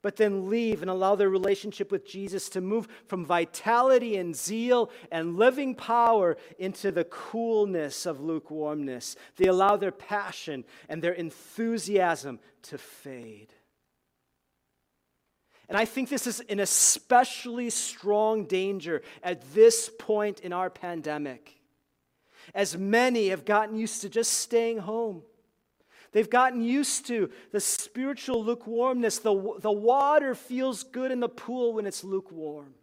but 0.02 0.16
then 0.16 0.50
leave 0.50 0.82
and 0.82 0.90
allow 0.90 1.16
their 1.16 1.30
relationship 1.30 1.92
with 1.92 2.06
Jesus 2.06 2.50
to 2.50 2.62
move 2.62 2.88
from 3.08 3.26
vitality 3.26 4.18
and 4.18 4.36
zeal 4.36 4.92
and 5.12 5.38
living 5.38 5.76
power 5.76 6.38
into 6.58 6.92
the 6.92 7.04
coolness 7.06 8.06
of 8.06 8.20
lukewarmness. 8.20 9.16
They 9.38 9.48
allow 9.48 9.78
their 9.78 9.92
passion 9.92 10.66
and 10.90 11.02
their 11.02 11.14
enthusiasm 11.14 12.40
to 12.64 12.78
fade. 12.78 13.54
And 15.70 15.78
I 15.78 15.86
think 15.86 16.10
this 16.10 16.28
is 16.28 16.42
an 16.42 16.60
especially 16.60 17.70
strong 17.70 18.46
danger 18.46 19.04
at 19.24 19.54
this 19.54 19.90
point 20.00 20.42
in 20.42 20.52
our 20.52 20.70
pandemic, 20.70 21.62
as 22.54 22.78
many 22.78 23.30
have 23.30 23.46
gotten 23.46 23.78
used 23.78 24.02
to 24.02 24.10
just 24.10 24.34
staying 24.34 24.80
home 24.80 25.24
They've 26.12 26.30
gotten 26.30 26.62
used 26.62 27.08
to 27.08 27.30
the 27.52 27.62
spiritual 27.62 28.44
lukewarmness. 28.44 29.20
The, 29.20 29.58
the 29.60 29.72
water 29.72 30.36
feels 30.36 30.84
good 30.84 31.12
in 31.12 31.22
the 31.22 31.30
pool 31.30 31.74
when 31.74 31.86
it's 31.86 32.04
lukewarm. 32.04 32.74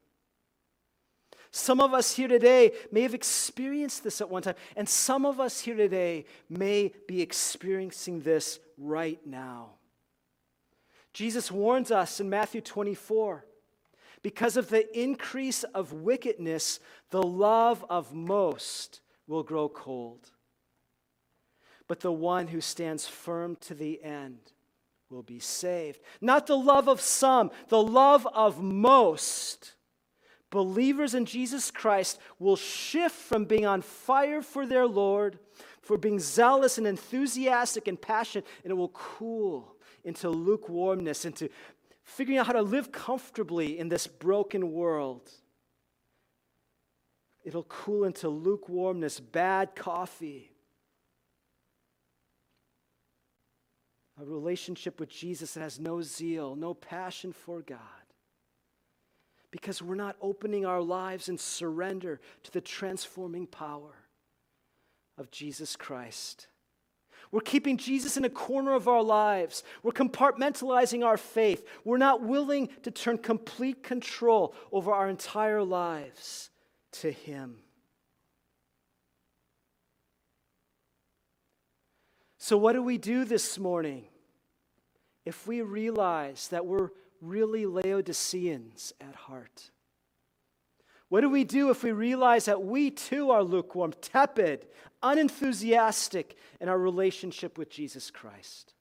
Some 1.51 1.81
of 1.81 1.95
us 1.95 2.14
here 2.14 2.29
today 2.29 2.73
may 2.93 3.03
have 3.03 3.14
experienced 3.14 4.05
this 4.05 4.21
at 4.21 4.31
one 4.31 4.43
time, 4.43 4.55
and 4.77 4.88
some 4.88 5.25
of 5.25 5.41
us 5.41 5.61
here 5.61 5.77
today 5.77 6.27
may 6.49 6.93
be 7.07 7.23
experiencing 7.23 8.21
this 8.21 8.61
right 8.77 9.19
now. 9.27 9.71
Jesus 11.12 11.51
warns 11.51 11.91
us 11.91 12.21
in 12.21 12.29
Matthew 12.29 12.61
24 12.61 13.45
because 14.23 14.57
of 14.57 14.69
the 14.69 14.99
increase 14.99 15.64
of 15.64 15.93
wickedness, 15.93 16.81
the 17.11 17.23
love 17.23 17.85
of 17.88 18.14
most 18.14 19.01
will 19.27 19.43
grow 19.43 19.69
cold 19.69 20.31
but 21.88 22.01
the 22.01 22.12
one 22.12 22.48
who 22.48 22.61
stands 22.61 23.09
firm 23.09 23.57
to 23.57 23.74
the 23.74 24.03
end 24.05 24.38
will 25.11 25.22
be 25.22 25.40
saved. 25.40 26.01
Not 26.20 26.46
the 26.46 26.57
love 26.57 26.87
of 26.87 27.01
some, 27.01 27.51
the 27.68 27.83
love 27.83 28.27
of 28.27 28.62
most. 28.62 29.74
Believers 30.51 31.14
in 31.14 31.24
Jesus 31.24 31.70
Christ 31.70 32.18
will 32.38 32.57
shift 32.57 33.16
from 33.16 33.46
being 33.46 33.66
on 33.66 33.81
fire 33.83 34.42
for 34.42 34.66
their 34.66 34.87
Lord, 34.87 35.38
for 35.81 35.96
being 35.96 36.20
zealous 36.20 36.77
and 36.77 36.87
enthusiastic 36.87 37.88
and 37.88 38.01
passionate, 38.01 38.46
and 38.64 38.70
it 38.70 38.74
will 38.74 38.88
cool 38.90 39.74
into 40.05 40.29
lukewarmness, 40.29 41.24
into 41.24 41.48
figuring 42.05 42.38
out 42.38 42.46
how 42.46 42.53
to 42.53 42.62
live 42.62 42.92
comfortably 42.92 43.79
in 43.79 43.88
this 43.88 44.07
broken 44.07 44.72
world. 44.72 45.31
It'll 47.44 47.64
cool 47.64 48.05
into 48.05 48.29
lukewarmness, 48.29 49.20
bad 49.20 49.74
coffee 49.74 50.51
a 54.20 54.24
relationship 54.24 54.98
with 54.98 55.09
Jesus 55.09 55.54
that 55.54 55.61
has 55.61 55.78
no 55.78 56.02
zeal, 56.02 56.57
no 56.57 56.74
passion 56.74 57.33
for 57.33 57.62
God. 57.62 57.78
Because 59.50 59.81
we're 59.81 59.94
not 59.94 60.16
opening 60.20 60.66
our 60.66 60.83
lives 60.83 61.28
in 61.28 61.38
surrender 61.38 62.20
to 62.42 62.50
the 62.50 62.61
transforming 62.61 63.46
power 63.46 63.94
of 65.16 65.31
Jesus 65.31 65.76
Christ. 65.76 66.48
We're 67.31 67.40
keeping 67.40 67.76
Jesus 67.76 68.16
in 68.16 68.24
a 68.24 68.31
corner 68.31 68.74
of 68.74 68.88
our 68.88 69.02
lives. 69.02 69.62
We're 69.83 69.92
compartmentalizing 69.92 71.04
our 71.04 71.16
faith. 71.16 71.66
We're 71.85 71.98
not 71.98 72.22
willing 72.22 72.68
to 72.83 72.90
turn 72.90 73.18
complete 73.18 73.83
control 73.83 74.54
over 74.72 74.92
our 74.92 75.09
entire 75.09 75.62
lives 75.62 76.50
to 76.92 77.11
Him. 77.11 77.59
So, 82.38 82.57
what 82.57 82.72
do 82.74 82.83
we 82.83 82.98
do 82.98 83.24
this 83.24 83.59
morning 83.59 84.05
if 85.24 85.46
we 85.46 85.61
realize 85.62 86.48
that 86.48 86.64
we're 86.66 86.90
really 87.20 87.66
Laodiceans 87.66 88.92
at 89.01 89.14
heart? 89.14 89.70
What 91.09 91.22
do 91.22 91.31
we 91.31 91.42
do 91.42 91.70
if 91.70 91.83
we 91.83 91.90
realize 91.90 92.44
that 92.44 92.62
we 92.62 92.90
too 92.90 93.31
are 93.31 93.42
lukewarm, 93.42 93.92
tepid, 94.01 94.68
unenthusiastic 95.03 96.37
in 96.61 96.68
our 96.68 96.79
relationship 96.79 97.59
with 97.59 97.70
Jesus 97.70 98.11
Christ? 98.11 98.74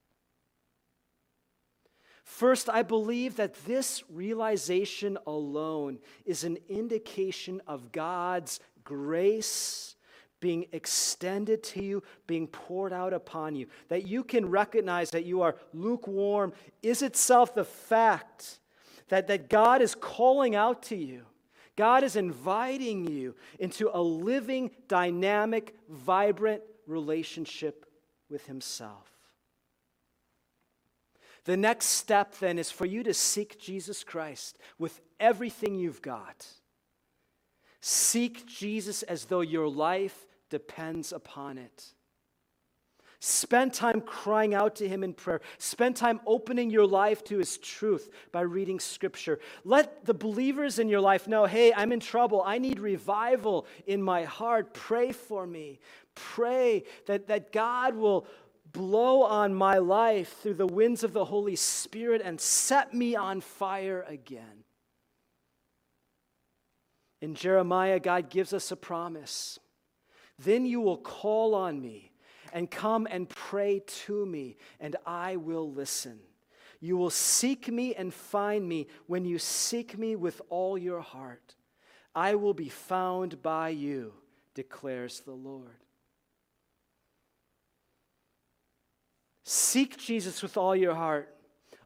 First, 2.24 2.70
I 2.70 2.84
believe 2.84 3.38
that 3.38 3.66
this 3.66 4.04
realization 4.10 5.18
alone 5.26 6.00
is 6.26 6.44
an 6.44 6.58
indication 6.68 7.62
of 7.66 7.94
God's 7.94 8.60
grace 8.84 9.96
being 10.40 10.66
extended 10.72 11.64
to 11.64 11.84
you, 11.84 12.04
being 12.28 12.48
poured 12.48 12.94
out 12.94 13.14
upon 13.14 13.56
you. 13.56 13.68
That 13.90 14.08
you 14.08 14.24
can 14.24 14.50
recognize 14.50 15.10
that 15.12 15.26
you 15.26 15.42
are 15.42 15.56
lukewarm 15.74 16.54
is 16.84 17.02
itself 17.02 17.56
the 17.56 17.64
fact 17.64 18.60
that, 19.10 19.28
that 19.28 19.50
God 19.50 19.82
is 19.82 19.96
calling 19.96 20.56
out 20.56 20.84
to 20.84 20.96
you. 20.96 21.24
God 21.76 22.04
is 22.04 22.16
inviting 22.16 23.08
you 23.08 23.36
into 23.60 23.90
a 23.94 24.02
living, 24.02 24.72
dynamic, 24.88 25.76
vibrant 25.90 26.64
relationship 26.88 27.86
with 28.30 28.46
Himself. 28.48 29.12
The 31.46 31.56
next 31.56 31.86
step 31.86 32.38
then 32.40 32.60
is 32.60 32.72
for 32.72 32.86
you 32.86 33.04
to 33.04 33.14
seek 33.14 33.58
Jesus 33.58 34.04
Christ 34.04 34.60
with 34.78 35.00
everything 35.20 35.76
you've 35.76 36.02
got. 36.02 36.46
Seek 37.80 38.46
Jesus 38.48 39.04
as 39.04 39.26
though 39.26 39.42
your 39.42 39.70
life 39.70 40.26
depends 40.50 41.12
upon 41.12 41.58
it. 41.58 41.94
Spend 43.20 43.74
time 43.74 44.02
crying 44.02 44.54
out 44.54 44.76
to 44.76 44.88
Him 44.88 45.04
in 45.04 45.14
prayer. 45.14 45.42
Spend 45.58 45.96
time 45.96 46.20
opening 46.28 46.70
your 46.70 46.86
life 46.86 47.24
to 47.26 47.40
His 47.40 47.58
truth 47.58 48.10
by 48.32 48.42
reading 48.42 48.80
Scripture. 48.80 49.40
Let 49.64 50.06
the 50.06 50.14
believers 50.14 50.78
in 50.78 50.88
your 50.88 51.02
life 51.02 51.28
know 51.28 51.46
hey, 51.46 51.74
I'm 51.74 51.92
in 51.92 52.00
trouble. 52.00 52.44
I 52.46 52.60
need 52.60 52.80
revival 52.80 53.66
in 53.88 54.04
my 54.04 54.24
heart. 54.24 54.74
Pray 54.74 55.12
for 55.12 55.48
me. 55.48 55.80
Pray 56.14 56.84
that, 57.08 57.28
that 57.28 57.52
God 57.52 57.96
will 57.96 58.28
blow 58.72 59.24
on 59.24 59.56
my 59.56 59.80
life 59.80 60.38
through 60.42 60.56
the 60.56 60.68
winds 60.68 61.04
of 61.04 61.14
the 61.14 61.26
Holy 61.26 61.56
Spirit 61.56 62.22
and 62.24 62.40
set 62.40 62.94
me 62.94 63.16
on 63.16 63.42
fire 63.42 64.06
again. 64.08 64.57
In 67.22 67.34
Jeremiah, 67.36 68.00
God 68.00 68.30
gives 68.30 68.54
us 68.54 68.72
a 68.72 68.76
promise. 68.76 69.60
Then 70.40 70.66
you 70.66 70.82
will 70.82 70.98
call 70.98 71.56
on 71.56 71.82
me 71.82 72.12
and 72.54 72.70
come 72.70 73.08
and 73.10 73.28
pray 73.28 73.82
to 74.06 74.26
me, 74.26 74.58
and 74.80 74.96
I 75.06 75.36
will 75.36 75.72
listen. 75.72 76.20
You 76.80 76.96
will 76.96 77.10
seek 77.10 77.70
me 77.70 77.96
and 77.96 78.14
find 78.14 78.68
me 78.68 78.88
when 79.08 79.26
you 79.26 79.40
seek 79.40 79.98
me 79.98 80.16
with 80.16 80.42
all 80.50 80.78
your 80.78 81.02
heart. 81.02 81.56
I 82.14 82.36
will 82.36 82.54
be 82.54 82.70
found 82.70 83.42
by 83.42 83.70
you, 83.70 84.14
declares 84.54 85.22
the 85.22 85.34
Lord. 85.34 85.84
Seek 89.44 89.98
Jesus 89.98 90.42
with 90.44 90.58
all 90.58 90.76
your 90.76 90.94
heart. 90.94 91.34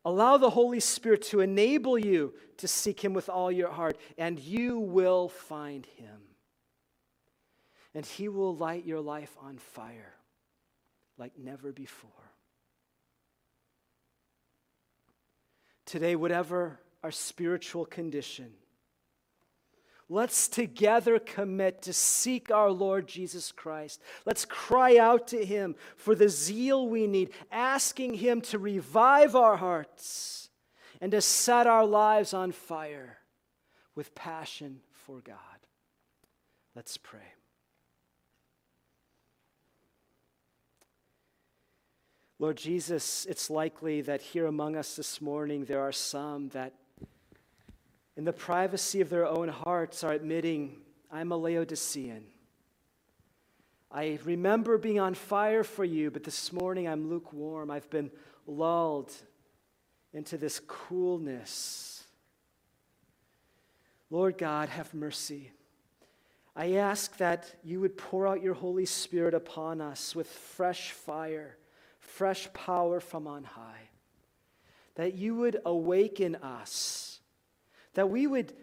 Allow 0.03 0.37
the 0.37 0.49
Holy 0.49 0.79
Spirit 0.79 1.21
to 1.23 1.41
enable 1.41 1.97
you 1.97 2.33
to 2.57 2.67
seek 2.67 3.03
Him 3.03 3.13
with 3.13 3.29
all 3.29 3.51
your 3.51 3.69
heart, 3.69 3.97
and 4.17 4.39
you 4.39 4.79
will 4.79 5.29
find 5.29 5.85
Him. 5.85 6.21
And 7.93 8.05
He 8.05 8.27
will 8.29 8.55
light 8.55 8.85
your 8.85 9.01
life 9.01 9.35
on 9.41 9.57
fire 9.57 10.13
like 11.17 11.37
never 11.37 11.71
before. 11.71 12.09
Today, 15.85 16.15
whatever 16.15 16.79
our 17.03 17.11
spiritual 17.11 17.85
condition, 17.85 18.51
Let's 20.13 20.50
together 20.50 21.19
commit 21.19 21.84
to 21.84 21.93
seek 21.93 22.52
our 22.52 22.69
Lord 22.69 23.08
Jesus 23.08 23.54
Christ. 23.54 24.02
Let's 24.26 24.43
cry 24.43 24.97
out 24.97 25.28
to 25.30 25.45
Him 25.45 25.74
for 25.95 26.15
the 26.15 26.28
zeal 26.28 26.89
we 26.89 27.08
need, 27.08 27.30
asking 27.50 28.15
Him 28.15 28.41
to 28.41 28.60
revive 28.60 29.38
our 29.38 29.56
hearts 29.56 30.50
and 31.00 31.13
to 31.13 31.21
set 31.21 31.65
our 31.65 31.86
lives 31.86 32.34
on 32.34 32.52
fire 32.52 33.19
with 33.95 34.13
passion 34.13 34.82
for 34.91 35.21
God. 35.21 35.38
Let's 36.76 36.97
pray. 36.97 37.19
Lord 42.38 42.58
Jesus, 42.58 43.26
it's 43.30 43.50
likely 43.50 44.02
that 44.02 44.21
here 44.21 44.47
among 44.47 44.76
us 44.76 44.97
this 44.97 45.21
morning 45.21 45.63
there 45.63 45.80
are 45.80 45.93
some 45.93 46.50
that 46.50 46.74
in 48.17 48.26
the 48.26 48.34
privacy 48.34 49.02
of 49.02 49.10
their 49.10 49.26
own 49.26 49.47
hearts, 49.47 50.04
are 50.04 50.13
admitting, 50.13 50.78
I'm 51.12 51.32
a 51.32 51.38
Laodicean. 51.38 52.26
I 53.91 54.19
remember 54.24 54.78
being 54.78 55.00
on 55.00 55.13
fire 55.13 55.63
for 55.63 55.84
you, 55.84 56.12
but 56.12 56.24
this 56.24 56.54
morning 56.54 56.88
I'm 56.88 57.10
lukewarm. 57.10 57.69
I've 57.69 57.89
been 57.89 58.12
lulled 58.47 59.12
into 60.13 60.38
this 60.38 60.62
coolness. 60.65 62.04
Lord 64.10 64.38
God, 64.38 64.69
have 64.69 64.93
mercy. 64.93 65.52
I 66.56 66.74
ask 66.74 67.15
that 67.17 67.54
you 67.63 67.80
would 67.80 67.97
pour 67.97 68.28
out 68.28 68.43
your 68.43 68.54
Holy 68.54 68.86
Spirit 68.86 69.34
upon 69.34 69.80
us 69.80 70.15
with 70.15 70.28
fresh 70.28 70.91
fire, 70.91 71.58
fresh 72.00 72.52
power 72.54 73.00
from 73.00 73.26
on 73.26 73.43
high. 73.45 73.89
That 74.95 75.15
you 75.15 75.36
would 75.36 75.60
awaken 75.65 76.36
us 76.36 77.11
that 77.93 78.10
we 78.10 78.27
would 78.27 78.54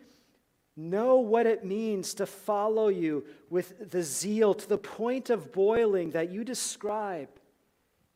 know 0.76 1.16
what 1.16 1.46
it 1.46 1.64
means 1.64 2.14
to 2.14 2.26
follow 2.26 2.88
you 2.88 3.24
with 3.50 3.90
the 3.90 4.02
zeal 4.02 4.54
to 4.54 4.68
the 4.68 4.78
point 4.78 5.28
of 5.28 5.52
boiling 5.52 6.10
that 6.10 6.30
you 6.30 6.44
describe 6.44 7.28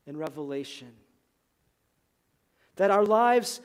in 0.07 0.17
Revelation. 0.17 0.93
That 2.77 2.91
our 2.91 3.05
lives, 3.05 3.61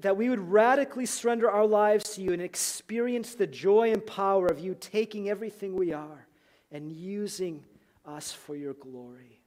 that 0.00 0.16
we 0.16 0.30
would 0.30 0.40
radically 0.40 1.06
surrender 1.06 1.50
our 1.50 1.66
lives 1.66 2.14
to 2.14 2.22
you 2.22 2.32
and 2.32 2.42
experience 2.42 3.34
the 3.34 3.46
joy 3.46 3.92
and 3.92 4.04
power 4.04 4.46
of 4.46 4.58
you 4.58 4.76
taking 4.80 5.28
everything 5.28 5.76
we 5.76 5.92
are 5.92 6.26
and 6.70 6.90
using 6.90 7.62
us 8.06 8.32
for 8.32 8.56
your 8.56 8.74
glory. 8.74 9.42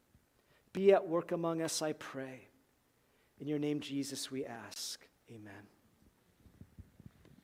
Be 0.73 0.93
at 0.93 1.07
work 1.07 1.31
among 1.31 1.61
us, 1.61 1.81
I 1.81 1.93
pray. 1.93 2.47
In 3.39 3.47
your 3.47 3.59
name, 3.59 3.79
Jesus, 3.79 4.29
we 4.29 4.45
ask. 4.45 5.05
Amen. 5.29 5.74